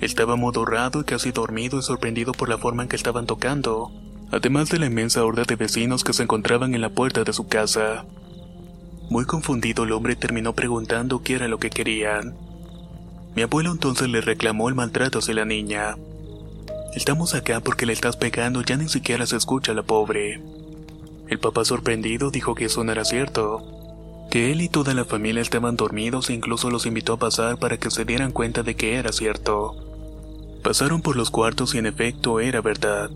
Estaba 0.00 0.34
modorrado 0.34 1.00
y 1.00 1.04
casi 1.04 1.30
dormido 1.30 1.78
y 1.78 1.82
sorprendido 1.82 2.32
por 2.32 2.48
la 2.48 2.58
forma 2.58 2.82
en 2.82 2.88
que 2.88 2.96
estaban 2.96 3.26
tocando, 3.26 3.92
además 4.32 4.68
de 4.68 4.80
la 4.80 4.86
inmensa 4.86 5.24
horda 5.24 5.44
de 5.44 5.54
vecinos 5.54 6.02
que 6.02 6.12
se 6.12 6.24
encontraban 6.24 6.74
en 6.74 6.80
la 6.80 6.88
puerta 6.88 7.22
de 7.22 7.32
su 7.32 7.46
casa. 7.46 8.04
Muy 9.10 9.26
confundido 9.26 9.84
el 9.84 9.92
hombre 9.92 10.16
terminó 10.16 10.54
preguntando 10.54 11.22
qué 11.22 11.34
era 11.34 11.46
lo 11.46 11.58
que 11.58 11.70
querían. 11.70 12.34
Mi 13.34 13.42
abuelo 13.42 13.72
entonces 13.72 14.10
le 14.10 14.20
reclamó 14.20 14.68
el 14.68 14.74
maltrato 14.74 15.20
hacia 15.20 15.34
la 15.34 15.46
niña. 15.46 15.96
Estamos 16.94 17.34
acá 17.34 17.60
porque 17.60 17.86
le 17.86 17.94
estás 17.94 18.16
pegando, 18.16 18.60
ya 18.60 18.76
ni 18.76 18.88
siquiera 18.88 19.24
se 19.26 19.36
escucha 19.36 19.72
la 19.72 19.82
pobre. 19.82 20.42
El 21.28 21.38
papá 21.38 21.64
sorprendido 21.64 22.30
dijo 22.30 22.54
que 22.54 22.66
eso 22.66 22.84
no 22.84 22.92
era 22.92 23.06
cierto, 23.06 24.26
que 24.30 24.52
él 24.52 24.60
y 24.60 24.68
toda 24.68 24.92
la 24.92 25.06
familia 25.06 25.40
estaban 25.40 25.76
dormidos 25.76 26.28
e 26.28 26.34
incluso 26.34 26.68
los 26.68 26.84
invitó 26.84 27.14
a 27.14 27.18
pasar 27.18 27.56
para 27.56 27.78
que 27.78 27.90
se 27.90 28.04
dieran 28.04 28.32
cuenta 28.32 28.62
de 28.62 28.74
que 28.76 28.96
era 28.96 29.12
cierto. 29.12 29.76
Pasaron 30.62 31.00
por 31.00 31.16
los 31.16 31.30
cuartos 31.30 31.74
y 31.74 31.78
en 31.78 31.86
efecto 31.86 32.38
era 32.38 32.60
verdad. 32.60 33.10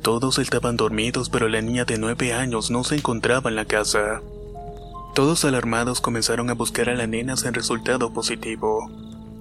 Todos 0.00 0.38
estaban 0.38 0.76
dormidos 0.76 1.28
pero 1.28 1.48
la 1.48 1.60
niña 1.60 1.84
de 1.84 1.98
nueve 1.98 2.32
años 2.34 2.70
no 2.70 2.84
se 2.84 2.94
encontraba 2.94 3.50
en 3.50 3.56
la 3.56 3.64
casa. 3.64 4.22
Todos 5.16 5.44
alarmados 5.44 6.00
comenzaron 6.00 6.50
a 6.50 6.54
buscar 6.54 6.88
a 6.88 6.94
la 6.94 7.08
nena 7.08 7.36
sin 7.36 7.52
resultado 7.52 8.12
positivo 8.12 8.88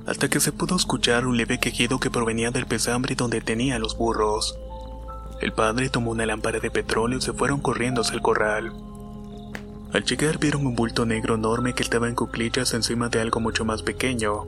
hasta 0.07 0.29
que 0.29 0.39
se 0.39 0.53
pudo 0.53 0.77
escuchar 0.77 1.27
un 1.27 1.35
leve 1.35 1.59
quejido 1.59 1.99
que 1.99 2.09
provenía 2.09 2.49
del 2.49 2.65
pesambre 2.65 3.13
donde 3.15 3.41
tenía 3.41 3.77
los 3.77 3.97
burros. 3.97 4.57
El 5.41 5.51
padre 5.51 5.89
tomó 5.89 6.11
una 6.11 6.25
lámpara 6.25 6.59
de 6.59 6.71
petróleo 6.71 7.19
y 7.19 7.21
se 7.21 7.33
fueron 7.33 7.59
corriendo 7.59 8.01
hacia 8.01 8.15
el 8.15 8.21
corral. 8.21 8.73
Al 9.93 10.03
llegar 10.05 10.39
vieron 10.39 10.65
un 10.65 10.75
bulto 10.75 11.05
negro 11.05 11.35
enorme 11.35 11.73
que 11.73 11.83
estaba 11.83 12.07
en 12.07 12.15
cuclillas 12.15 12.73
encima 12.73 13.09
de 13.09 13.19
algo 13.19 13.41
mucho 13.41 13.65
más 13.65 13.83
pequeño. 13.83 14.45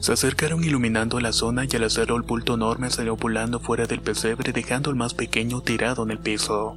Se 0.00 0.12
acercaron 0.12 0.62
iluminando 0.62 1.18
la 1.18 1.32
zona 1.32 1.64
y 1.64 1.74
al 1.74 1.84
hacerlo 1.84 2.16
el 2.16 2.22
bulto 2.22 2.54
enorme 2.54 2.90
salió 2.90 3.16
volando 3.16 3.60
fuera 3.60 3.86
del 3.86 4.00
pesebre 4.00 4.52
dejando 4.52 4.90
al 4.90 4.96
más 4.96 5.14
pequeño 5.14 5.62
tirado 5.62 6.04
en 6.04 6.10
el 6.10 6.18
piso. 6.18 6.76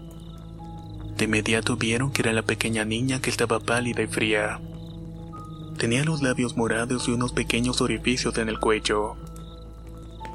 De 1.18 1.26
inmediato 1.26 1.76
vieron 1.76 2.12
que 2.12 2.24
era 2.24 2.34
la 2.34 2.42
pequeña 2.42 2.86
niña 2.86 3.22
que 3.22 3.30
estaba 3.30 3.60
pálida 3.60 4.02
y 4.02 4.08
fría. 4.08 4.60
Tenía 5.82 6.04
los 6.04 6.22
labios 6.22 6.56
morados 6.56 7.08
y 7.08 7.12
unos 7.12 7.32
pequeños 7.32 7.82
orificios 7.82 8.38
en 8.38 8.50
el 8.50 8.60
cuello. 8.60 9.16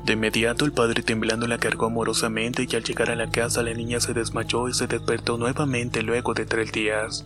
De 0.05 0.15
inmediato 0.15 0.65
el 0.65 0.73
padre 0.73 1.05
temblando 1.05 1.47
la 1.47 1.59
cargó 1.59 1.87
amorosamente 1.87 2.67
y 2.69 2.75
al 2.75 2.83
llegar 2.83 3.13
a 3.13 3.15
la 3.15 3.31
casa 3.31 3.63
la 3.63 3.73
niña 3.73 4.01
se 4.01 4.13
desmayó 4.13 4.69
y 4.69 4.75
se 4.75 4.89
despertó 4.89 5.39
nuevamente 5.39 6.03
luego 6.03 6.35
de 6.35 6.47
tres 6.47 6.73
días. 6.73 7.25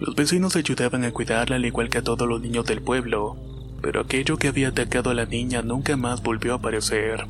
Los 0.00 0.14
vecinos 0.14 0.56
ayudaban 0.56 1.04
a 1.04 1.10
cuidarla 1.10 1.56
al 1.56 1.66
igual 1.66 1.90
que 1.90 1.98
a 1.98 2.02
todos 2.02 2.26
los 2.26 2.40
niños 2.40 2.64
del 2.64 2.80
pueblo, 2.80 3.36
pero 3.82 4.00
aquello 4.00 4.38
que 4.38 4.48
había 4.48 4.68
atacado 4.68 5.10
a 5.10 5.14
la 5.14 5.26
niña 5.26 5.60
nunca 5.60 5.98
más 5.98 6.22
volvió 6.22 6.54
a 6.54 6.56
aparecer. 6.56 7.26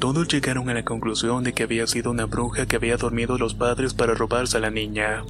Todos 0.00 0.26
llegaron 0.26 0.68
a 0.70 0.74
la 0.74 0.84
conclusión 0.84 1.44
de 1.44 1.52
que 1.52 1.62
había 1.62 1.86
sido 1.86 2.10
una 2.10 2.24
bruja 2.24 2.66
que 2.66 2.74
había 2.74 2.96
dormido 2.96 3.38
los 3.38 3.54
padres 3.54 3.94
para 3.94 4.14
robarse 4.14 4.56
a 4.56 4.60
la 4.60 4.72
niña. 4.72 5.22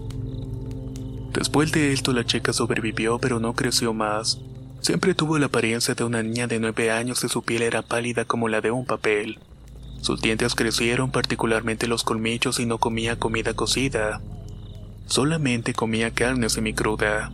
Después 1.35 1.73
de 1.73 1.93
esto 1.93 2.13
la 2.13 2.25
chica 2.25 2.53
sobrevivió 2.53 3.19
pero 3.19 3.41
no 3.41 3.55
creció 3.55 3.93
más. 3.93 4.39
Siempre 4.81 5.15
tuvo 5.15 5.37
la 5.39 5.47
apariencia 5.47 5.95
de 5.95 6.05
una 6.05 6.23
niña 6.23 6.47
de 6.47 6.61
nueve 6.61 6.93
años 6.93 7.25
y 7.25 7.29
su 7.29 7.43
piel 7.43 7.63
era 7.63 7.83
pálida 7.83 8.25
como 8.25 8.49
la 8.49 8.61
de 8.61 8.71
un 8.71 8.87
papel. 8.87 9.41
Sus 10.01 10.21
dientes 10.21 10.55
crecieron, 10.55 11.11
particularmente 11.11 11.89
los 11.89 12.05
colmillos, 12.05 12.61
y 12.61 12.67
no 12.67 12.79
comía 12.79 13.19
comida 13.19 13.55
cocida. 13.55 14.21
Solamente 15.07 15.73
comía 15.73 16.13
carne 16.13 16.51
semicruda. 16.51 17.33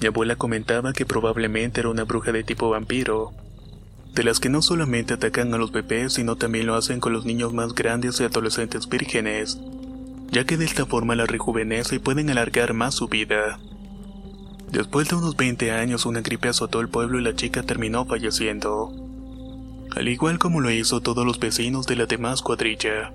Mi 0.00 0.08
abuela 0.08 0.36
comentaba 0.36 0.92
que 0.92 1.06
probablemente 1.06 1.80
era 1.80 1.88
una 1.88 2.04
bruja 2.04 2.32
de 2.32 2.44
tipo 2.44 2.68
vampiro, 2.68 3.32
de 4.12 4.24
las 4.24 4.38
que 4.38 4.48
no 4.48 4.60
solamente 4.60 5.14
atacan 5.14 5.54
a 5.54 5.58
los 5.58 5.72
bebés, 5.72 6.14
sino 6.14 6.36
también 6.36 6.66
lo 6.66 6.74
hacen 6.74 7.00
con 7.00 7.12
los 7.12 7.24
niños 7.24 7.54
más 7.54 7.74
grandes 7.74 8.20
y 8.20 8.24
adolescentes 8.24 8.88
vírgenes 8.88 9.58
ya 10.30 10.44
que 10.44 10.56
de 10.56 10.64
esta 10.64 10.86
forma 10.86 11.16
la 11.16 11.26
rejuvenece 11.26 11.96
y 11.96 11.98
pueden 11.98 12.30
alargar 12.30 12.74
más 12.74 12.94
su 12.94 13.08
vida. 13.08 13.58
Después 14.70 15.08
de 15.08 15.16
unos 15.16 15.36
20 15.36 15.72
años 15.72 16.04
una 16.04 16.20
gripe 16.20 16.48
azotó 16.48 16.80
el 16.80 16.88
pueblo 16.88 17.18
y 17.18 17.22
la 17.22 17.34
chica 17.34 17.62
terminó 17.62 18.04
falleciendo. 18.04 18.92
Al 19.96 20.08
igual 20.08 20.38
como 20.38 20.60
lo 20.60 20.70
hizo 20.70 21.00
todos 21.00 21.24
los 21.24 21.38
vecinos 21.38 21.86
de 21.86 21.96
la 21.96 22.06
demás 22.06 22.42
cuadrilla. 22.42 23.12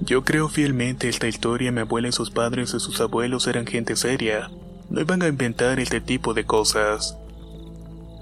Yo 0.00 0.24
creo 0.24 0.48
fielmente 0.48 1.08
esta 1.08 1.28
historia 1.28 1.72
mi 1.72 1.80
abuela 1.80 2.08
y 2.08 2.12
sus 2.12 2.30
padres 2.30 2.72
y 2.72 2.80
sus 2.80 3.00
abuelos 3.00 3.46
eran 3.46 3.66
gente 3.66 3.96
seria, 3.96 4.50
no 4.88 5.00
iban 5.00 5.22
a 5.22 5.28
inventar 5.28 5.80
este 5.80 6.00
tipo 6.00 6.34
de 6.34 6.44
cosas. 6.44 7.16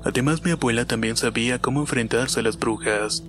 Además 0.04 0.44
mi 0.44 0.50
abuela 0.50 0.84
también 0.84 1.16
sabía 1.16 1.60
cómo 1.60 1.80
enfrentarse 1.80 2.40
a 2.40 2.42
las 2.42 2.58
brujas. 2.58 3.22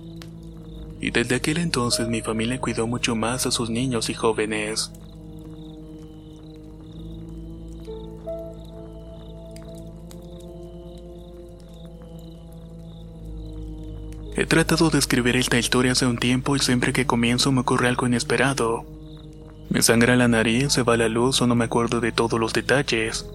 Y 1.00 1.10
desde 1.10 1.36
aquel 1.36 1.58
entonces 1.58 2.08
mi 2.08 2.22
familia 2.22 2.60
cuidó 2.60 2.86
mucho 2.86 3.14
más 3.14 3.46
a 3.46 3.50
sus 3.50 3.70
niños 3.70 4.10
y 4.10 4.14
jóvenes. 4.14 4.90
He 14.36 14.46
tratado 14.46 14.88
de 14.90 14.98
escribir 14.98 15.34
esta 15.34 15.58
historia 15.58 15.92
hace 15.92 16.06
un 16.06 16.16
tiempo 16.16 16.54
y 16.54 16.60
siempre 16.60 16.92
que 16.92 17.06
comienzo 17.06 17.50
me 17.50 17.62
ocurre 17.62 17.88
algo 17.88 18.06
inesperado. 18.06 18.86
Me 19.68 19.82
sangra 19.82 20.14
la 20.14 20.28
nariz, 20.28 20.72
se 20.72 20.84
va 20.84 20.96
la 20.96 21.08
luz 21.08 21.42
o 21.42 21.48
no 21.48 21.56
me 21.56 21.64
acuerdo 21.64 22.00
de 22.00 22.12
todos 22.12 22.38
los 22.38 22.52
detalles. 22.52 23.26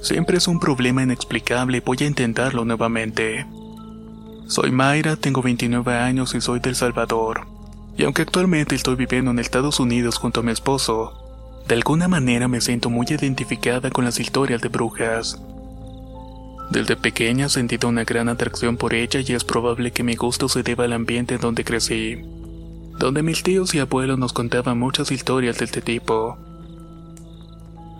Siempre 0.00 0.38
es 0.38 0.46
un 0.46 0.60
problema 0.60 1.02
inexplicable 1.02 1.78
y 1.78 1.80
voy 1.80 1.98
a 2.00 2.06
intentarlo 2.06 2.64
nuevamente. 2.64 3.44
Soy 4.52 4.70
Mayra, 4.70 5.16
tengo 5.16 5.40
29 5.40 5.94
años 5.94 6.34
y 6.34 6.42
soy 6.42 6.60
del 6.60 6.74
Salvador. 6.74 7.46
Y 7.96 8.04
aunque 8.04 8.20
actualmente 8.20 8.74
estoy 8.74 8.96
viviendo 8.96 9.30
en 9.30 9.38
Estados 9.38 9.80
Unidos 9.80 10.18
junto 10.18 10.40
a 10.40 10.42
mi 10.42 10.52
esposo, 10.52 11.14
de 11.66 11.74
alguna 11.74 12.06
manera 12.06 12.48
me 12.48 12.60
siento 12.60 12.90
muy 12.90 13.06
identificada 13.08 13.88
con 13.88 14.04
las 14.04 14.20
historias 14.20 14.60
de 14.60 14.68
brujas. 14.68 15.40
Desde 16.70 16.96
pequeña 16.96 17.46
he 17.46 17.48
sentido 17.48 17.88
una 17.88 18.04
gran 18.04 18.28
atracción 18.28 18.76
por 18.76 18.92
ella 18.92 19.20
y 19.26 19.32
es 19.32 19.42
probable 19.42 19.90
que 19.90 20.02
mi 20.02 20.16
gusto 20.16 20.50
se 20.50 20.62
deba 20.62 20.84
al 20.84 20.92
ambiente 20.92 21.38
donde 21.38 21.64
crecí, 21.64 22.18
donde 22.98 23.22
mis 23.22 23.42
tíos 23.42 23.74
y 23.74 23.78
abuelos 23.78 24.18
nos 24.18 24.34
contaban 24.34 24.78
muchas 24.78 25.10
historias 25.12 25.56
de 25.56 25.64
este 25.64 25.80
tipo. 25.80 26.36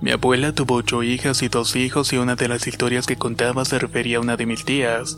Mi 0.02 0.10
abuela 0.10 0.52
tuvo 0.52 0.74
ocho 0.74 1.02
hijas 1.02 1.42
y 1.42 1.48
dos 1.48 1.76
hijos 1.76 2.12
y 2.12 2.18
una 2.18 2.36
de 2.36 2.48
las 2.48 2.66
historias 2.66 3.06
que 3.06 3.16
contaba 3.16 3.64
se 3.64 3.78
refería 3.78 4.18
a 4.18 4.20
una 4.20 4.36
de 4.36 4.44
mis 4.44 4.66
tías. 4.66 5.16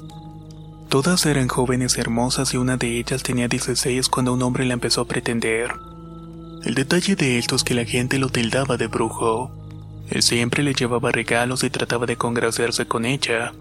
Todas 0.94 1.26
eran 1.26 1.48
jóvenes 1.48 1.98
hermosas 1.98 2.54
y 2.54 2.56
una 2.56 2.76
de 2.76 3.00
ellas 3.00 3.24
tenía 3.24 3.48
16 3.48 4.08
cuando 4.08 4.32
un 4.32 4.40
hombre 4.42 4.64
la 4.64 4.74
empezó 4.74 5.00
a 5.00 5.08
pretender. 5.08 5.72
El 6.62 6.74
detalle 6.76 7.16
de 7.16 7.36
esto 7.36 7.56
es 7.56 7.64
que 7.64 7.74
la 7.74 7.84
gente 7.84 8.20
lo 8.20 8.28
tildaba 8.28 8.76
de 8.76 8.86
brujo. 8.86 9.50
Él 10.08 10.22
siempre 10.22 10.62
le 10.62 10.72
llevaba 10.72 11.10
regalos 11.10 11.64
y 11.64 11.70
trataba 11.70 12.06
de 12.06 12.14
congraciarse 12.14 12.86
con 12.86 13.06
ella. 13.06 13.54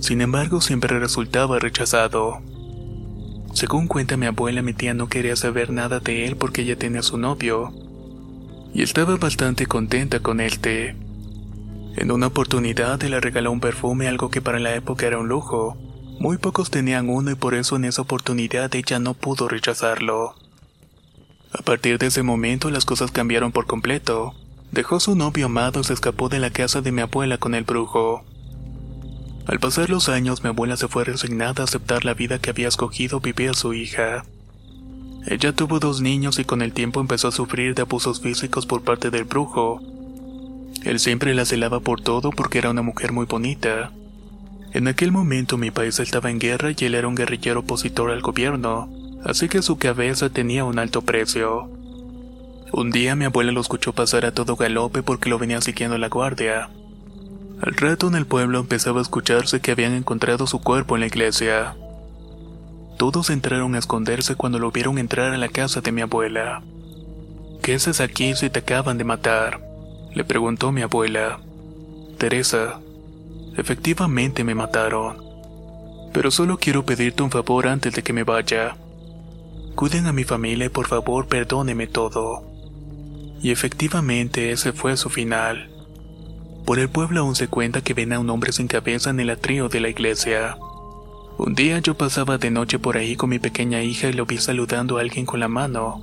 Sin 0.00 0.20
embargo, 0.20 0.60
siempre 0.60 0.98
resultaba 0.98 1.58
rechazado. 1.58 2.42
Según 3.54 3.86
cuenta 3.86 4.18
mi 4.18 4.26
abuela, 4.26 4.60
mi 4.60 4.74
tía 4.74 4.92
no 4.92 5.08
quería 5.08 5.36
saber 5.36 5.70
nada 5.70 6.00
de 6.00 6.26
él 6.26 6.36
porque 6.36 6.60
ella 6.60 6.76
tenía 6.76 7.00
su 7.00 7.16
novio. 7.16 7.72
Y 8.74 8.82
estaba 8.82 9.16
bastante 9.16 9.64
contenta 9.64 10.20
con 10.20 10.38
él. 10.38 10.52
En 11.96 12.10
una 12.10 12.26
oportunidad, 12.26 13.02
él 13.02 13.12
le 13.12 13.20
regaló 13.20 13.50
un 13.52 13.60
perfume, 13.60 14.06
algo 14.06 14.28
que 14.28 14.42
para 14.42 14.58
la 14.58 14.74
época 14.74 15.06
era 15.06 15.18
un 15.18 15.28
lujo. 15.28 15.78
Muy 16.22 16.38
pocos 16.38 16.70
tenían 16.70 17.08
uno 17.08 17.32
y 17.32 17.34
por 17.34 17.52
eso 17.52 17.74
en 17.74 17.84
esa 17.84 18.02
oportunidad 18.02 18.72
ella 18.76 19.00
no 19.00 19.12
pudo 19.14 19.48
rechazarlo. 19.48 20.36
A 21.50 21.62
partir 21.62 21.98
de 21.98 22.06
ese 22.06 22.22
momento 22.22 22.70
las 22.70 22.84
cosas 22.84 23.10
cambiaron 23.10 23.50
por 23.50 23.66
completo. 23.66 24.32
Dejó 24.70 25.00
su 25.00 25.16
novio 25.16 25.46
amado 25.46 25.80
y 25.80 25.84
se 25.84 25.94
escapó 25.94 26.28
de 26.28 26.38
la 26.38 26.50
casa 26.50 26.80
de 26.80 26.92
mi 26.92 27.00
abuela 27.00 27.38
con 27.38 27.56
el 27.56 27.64
brujo. 27.64 28.24
Al 29.46 29.58
pasar 29.58 29.90
los 29.90 30.08
años, 30.08 30.44
mi 30.44 30.50
abuela 30.50 30.76
se 30.76 30.86
fue 30.86 31.02
resignada 31.02 31.62
a 31.62 31.64
aceptar 31.64 32.04
la 32.04 32.14
vida 32.14 32.38
que 32.38 32.50
había 32.50 32.68
escogido 32.68 33.18
vivir 33.18 33.50
a 33.50 33.54
su 33.54 33.74
hija. 33.74 34.24
Ella 35.26 35.52
tuvo 35.52 35.80
dos 35.80 36.02
niños 36.02 36.38
y 36.38 36.44
con 36.44 36.62
el 36.62 36.72
tiempo 36.72 37.00
empezó 37.00 37.26
a 37.26 37.32
sufrir 37.32 37.74
de 37.74 37.82
abusos 37.82 38.20
físicos 38.20 38.64
por 38.64 38.82
parte 38.82 39.10
del 39.10 39.24
brujo. 39.24 39.82
Él 40.84 41.00
siempre 41.00 41.34
la 41.34 41.46
celaba 41.46 41.80
por 41.80 42.00
todo 42.00 42.30
porque 42.30 42.58
era 42.58 42.70
una 42.70 42.82
mujer 42.82 43.10
muy 43.10 43.26
bonita. 43.26 43.90
En 44.74 44.88
aquel 44.88 45.12
momento 45.12 45.58
mi 45.58 45.70
país 45.70 46.00
estaba 46.00 46.30
en 46.30 46.38
guerra 46.38 46.70
y 46.70 46.84
él 46.86 46.94
era 46.94 47.06
un 47.06 47.14
guerrillero 47.14 47.60
opositor 47.60 48.10
al 48.10 48.22
gobierno, 48.22 48.88
así 49.22 49.48
que 49.48 49.60
su 49.60 49.76
cabeza 49.76 50.30
tenía 50.30 50.64
un 50.64 50.78
alto 50.78 51.02
precio. 51.02 51.68
Un 52.72 52.90
día 52.90 53.14
mi 53.14 53.26
abuela 53.26 53.52
lo 53.52 53.60
escuchó 53.60 53.92
pasar 53.92 54.24
a 54.24 54.32
todo 54.32 54.56
galope 54.56 55.02
porque 55.02 55.28
lo 55.28 55.38
venía 55.38 55.60
siguiendo 55.60 55.98
la 55.98 56.08
guardia. 56.08 56.70
Al 57.60 57.74
rato 57.74 58.08
en 58.08 58.14
el 58.14 58.24
pueblo 58.24 58.60
empezaba 58.60 59.00
a 59.00 59.02
escucharse 59.02 59.60
que 59.60 59.72
habían 59.72 59.92
encontrado 59.92 60.46
su 60.46 60.62
cuerpo 60.62 60.96
en 60.96 61.00
la 61.00 61.06
iglesia. 61.06 61.76
Todos 62.96 63.28
entraron 63.28 63.74
a 63.74 63.78
esconderse 63.78 64.36
cuando 64.36 64.58
lo 64.58 64.70
vieron 64.70 64.96
entrar 64.96 65.34
a 65.34 65.38
la 65.38 65.48
casa 65.48 65.82
de 65.82 65.92
mi 65.92 66.00
abuela. 66.00 66.62
¿Qué 67.62 67.74
haces 67.74 68.00
aquí 68.00 68.34
si 68.34 68.48
te 68.48 68.60
acaban 68.60 68.96
de 68.96 69.04
matar? 69.04 69.60
Le 70.14 70.24
preguntó 70.24 70.72
mi 70.72 70.80
abuela. 70.80 71.40
Teresa. 72.16 72.80
Efectivamente 73.56 74.44
me 74.44 74.54
mataron. 74.54 75.22
Pero 76.12 76.30
solo 76.30 76.58
quiero 76.58 76.84
pedirte 76.84 77.22
un 77.22 77.30
favor 77.30 77.66
antes 77.66 77.94
de 77.94 78.02
que 78.02 78.12
me 78.12 78.24
vaya. 78.24 78.76
Cuiden 79.74 80.06
a 80.06 80.12
mi 80.12 80.24
familia 80.24 80.66
y 80.66 80.70
por 80.70 80.86
favor 80.86 81.26
perdóneme 81.26 81.86
todo. 81.86 82.44
Y 83.42 83.50
efectivamente 83.50 84.52
ese 84.52 84.72
fue 84.72 84.96
su 84.96 85.10
final. 85.10 85.70
Por 86.64 86.78
el 86.78 86.88
pueblo 86.88 87.20
aún 87.20 87.34
se 87.34 87.48
cuenta 87.48 87.80
que 87.80 87.94
ven 87.94 88.12
a 88.12 88.20
un 88.20 88.30
hombre 88.30 88.52
sin 88.52 88.68
cabeza 88.68 89.10
en 89.10 89.20
el 89.20 89.30
atrio 89.30 89.68
de 89.68 89.80
la 89.80 89.88
iglesia. 89.88 90.56
Un 91.38 91.54
día 91.54 91.78
yo 91.80 91.96
pasaba 91.96 92.38
de 92.38 92.50
noche 92.50 92.78
por 92.78 92.96
ahí 92.96 93.16
con 93.16 93.30
mi 93.30 93.38
pequeña 93.38 93.82
hija 93.82 94.08
y 94.08 94.12
lo 94.12 94.26
vi 94.26 94.38
saludando 94.38 94.98
a 94.98 95.00
alguien 95.00 95.26
con 95.26 95.40
la 95.40 95.48
mano. 95.48 96.00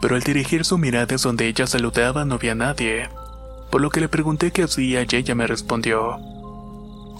Pero 0.00 0.16
al 0.16 0.22
dirigir 0.22 0.64
su 0.64 0.78
mirada 0.78 1.14
es 1.14 1.22
donde 1.22 1.46
ella 1.46 1.66
saludaba 1.66 2.24
no 2.24 2.34
había 2.34 2.54
nadie. 2.54 3.08
Por 3.70 3.80
lo 3.80 3.90
que 3.90 4.00
le 4.00 4.08
pregunté 4.08 4.50
qué 4.50 4.64
hacía 4.64 5.02
y 5.02 5.14
ella 5.14 5.34
me 5.34 5.46
respondió. 5.46 6.31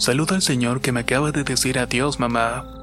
Saluda 0.03 0.35
al 0.35 0.43
señor 0.43 0.81
que 0.81 0.91
me 0.91 0.99
acaba 0.99 1.31
de 1.31 1.45
decir 1.45 1.79
adiós, 1.79 2.19
mamá. 2.19 2.83